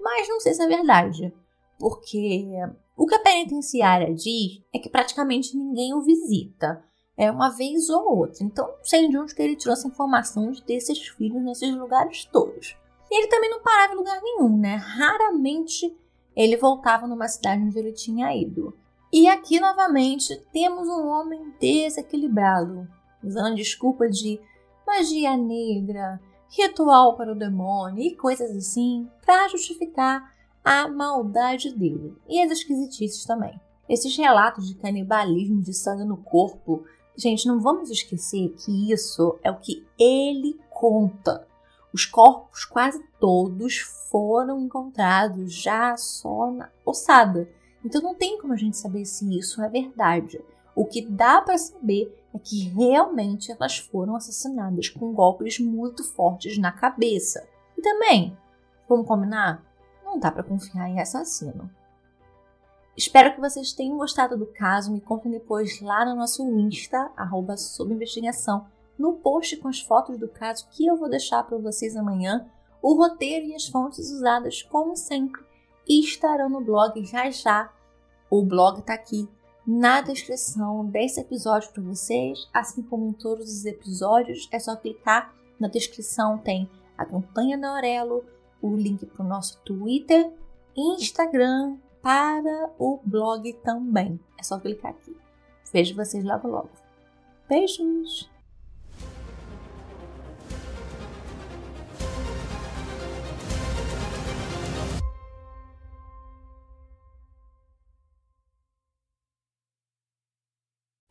Mas 0.00 0.28
não 0.28 0.40
sei 0.40 0.54
se 0.54 0.62
é 0.62 0.66
verdade, 0.66 1.32
porque 1.78 2.48
o 2.96 3.06
que 3.06 3.14
a 3.14 3.20
penitenciária 3.20 4.14
diz 4.14 4.62
é 4.72 4.78
que 4.78 4.88
praticamente 4.88 5.56
ninguém 5.56 5.94
o 5.94 6.02
visita 6.02 6.82
é 7.16 7.30
uma 7.30 7.48
vez 7.48 7.88
ou 7.88 8.18
outra. 8.18 8.44
Então, 8.44 8.66
não 8.66 8.84
sei 8.84 9.08
de 9.08 9.16
onde 9.16 9.34
que 9.34 9.42
ele 9.42 9.56
tirou 9.56 9.72
essa 9.72 9.88
informação 9.88 10.50
de 10.50 10.62
ter 10.62 10.74
esses 10.74 11.08
filhos 11.08 11.42
nesses 11.42 11.74
lugares 11.74 12.24
todos. 12.26 12.76
E 13.10 13.18
ele 13.18 13.28
também 13.28 13.50
não 13.50 13.62
parava 13.62 13.94
em 13.94 13.96
lugar 13.96 14.20
nenhum, 14.20 14.58
né? 14.58 14.76
Raramente 14.76 15.96
ele 16.34 16.56
voltava 16.56 17.06
numa 17.06 17.28
cidade 17.28 17.62
onde 17.62 17.78
ele 17.78 17.92
tinha 17.92 18.34
ido. 18.36 18.76
E 19.12 19.28
aqui, 19.28 19.58
novamente, 19.58 20.36
temos 20.52 20.88
um 20.88 21.06
homem 21.06 21.54
desequilibrado, 21.58 22.86
usando 23.24 23.54
desculpa 23.54 24.08
de 24.08 24.38
magia 24.86 25.36
negra, 25.36 26.20
ritual 26.48 27.16
para 27.16 27.32
o 27.32 27.38
demônio 27.38 28.02
e 28.02 28.14
coisas 28.14 28.50
assim, 28.56 29.08
para 29.24 29.48
justificar 29.48 30.32
a 30.64 30.88
maldade 30.88 31.74
dele 31.74 32.16
e 32.28 32.40
as 32.40 32.50
esquisitices 32.50 33.24
também. 33.24 33.60
Esses 33.88 34.16
relatos 34.16 34.68
de 34.68 34.74
canibalismo 34.74 35.60
de 35.62 35.72
sangue 35.72 36.04
no 36.04 36.16
corpo 36.16 36.84
Gente, 37.18 37.48
não 37.48 37.58
vamos 37.58 37.88
esquecer 37.90 38.50
que 38.50 38.92
isso 38.92 39.38
é 39.42 39.50
o 39.50 39.58
que 39.58 39.86
ele 39.98 40.60
conta. 40.68 41.46
Os 41.90 42.04
corpos 42.04 42.66
quase 42.66 43.02
todos 43.18 43.78
foram 44.10 44.60
encontrados 44.60 45.50
já 45.50 45.96
só 45.96 46.50
na 46.50 46.68
ossada. 46.84 47.48
Então 47.82 48.02
não 48.02 48.14
tem 48.14 48.38
como 48.38 48.52
a 48.52 48.56
gente 48.56 48.76
saber 48.76 49.06
se 49.06 49.26
isso 49.38 49.62
é 49.62 49.68
verdade. 49.70 50.44
O 50.74 50.84
que 50.84 51.00
dá 51.00 51.40
para 51.40 51.56
saber 51.56 52.25
é 52.36 52.38
que 52.38 52.68
realmente 52.68 53.50
elas 53.50 53.78
foram 53.78 54.14
assassinadas 54.14 54.88
com 54.88 55.12
golpes 55.12 55.58
muito 55.58 56.04
fortes 56.04 56.58
na 56.58 56.70
cabeça. 56.70 57.46
E 57.76 57.82
também, 57.82 58.36
vamos 58.88 59.06
combinar, 59.06 59.64
não 60.04 60.18
dá 60.18 60.30
para 60.30 60.42
confiar 60.42 60.88
em 60.88 61.00
assassino. 61.00 61.70
Espero 62.96 63.34
que 63.34 63.40
vocês 63.40 63.72
tenham 63.72 63.98
gostado 63.98 64.38
do 64.38 64.46
caso. 64.46 64.90
Me 64.90 65.00
contem 65.00 65.30
depois 65.30 65.80
lá 65.82 66.04
no 66.04 66.14
nosso 66.14 66.42
Insta, 66.58 67.10
arroba 67.14 67.54
investigação, 67.90 68.66
no 68.98 69.14
post 69.14 69.56
com 69.58 69.68
as 69.68 69.80
fotos 69.80 70.18
do 70.18 70.28
caso 70.28 70.66
que 70.70 70.86
eu 70.86 70.96
vou 70.96 71.10
deixar 71.10 71.42
para 71.42 71.58
vocês 71.58 71.94
amanhã. 71.94 72.48
O 72.80 72.94
roteiro 72.94 73.46
e 73.46 73.54
as 73.54 73.66
fontes 73.66 74.10
usadas, 74.10 74.62
como 74.62 74.96
sempre, 74.96 75.42
estarão 75.86 76.48
no 76.48 76.62
blog 76.62 77.04
já 77.04 77.30
já. 77.30 77.70
O 78.30 78.42
blog 78.42 78.80
está 78.80 78.94
aqui 78.94 79.28
na 79.66 80.00
descrição 80.00 80.86
desse 80.86 81.20
episódio 81.20 81.72
para 81.72 81.82
vocês, 81.82 82.48
assim 82.52 82.82
como 82.82 83.08
em 83.08 83.12
todos 83.12 83.50
os 83.50 83.64
episódios. 83.64 84.48
É 84.52 84.58
só 84.58 84.76
clicar 84.76 85.34
na 85.58 85.68
descrição, 85.68 86.38
tem 86.38 86.70
a 86.96 87.04
campanha 87.04 87.58
da 87.58 87.70
Aurelo, 87.70 88.24
o 88.62 88.76
link 88.76 89.04
para 89.06 89.24
o 89.24 89.28
nosso 89.28 89.58
Twitter, 89.64 90.30
Instagram, 90.76 91.76
para 92.00 92.70
o 92.78 93.00
blog 93.04 93.52
também. 93.64 94.20
É 94.38 94.42
só 94.42 94.58
clicar 94.60 94.92
aqui. 94.92 95.16
Vejo 95.72 95.96
vocês 95.96 96.24
logo 96.24 96.46
logo. 96.48 96.70
Beijos! 97.48 98.35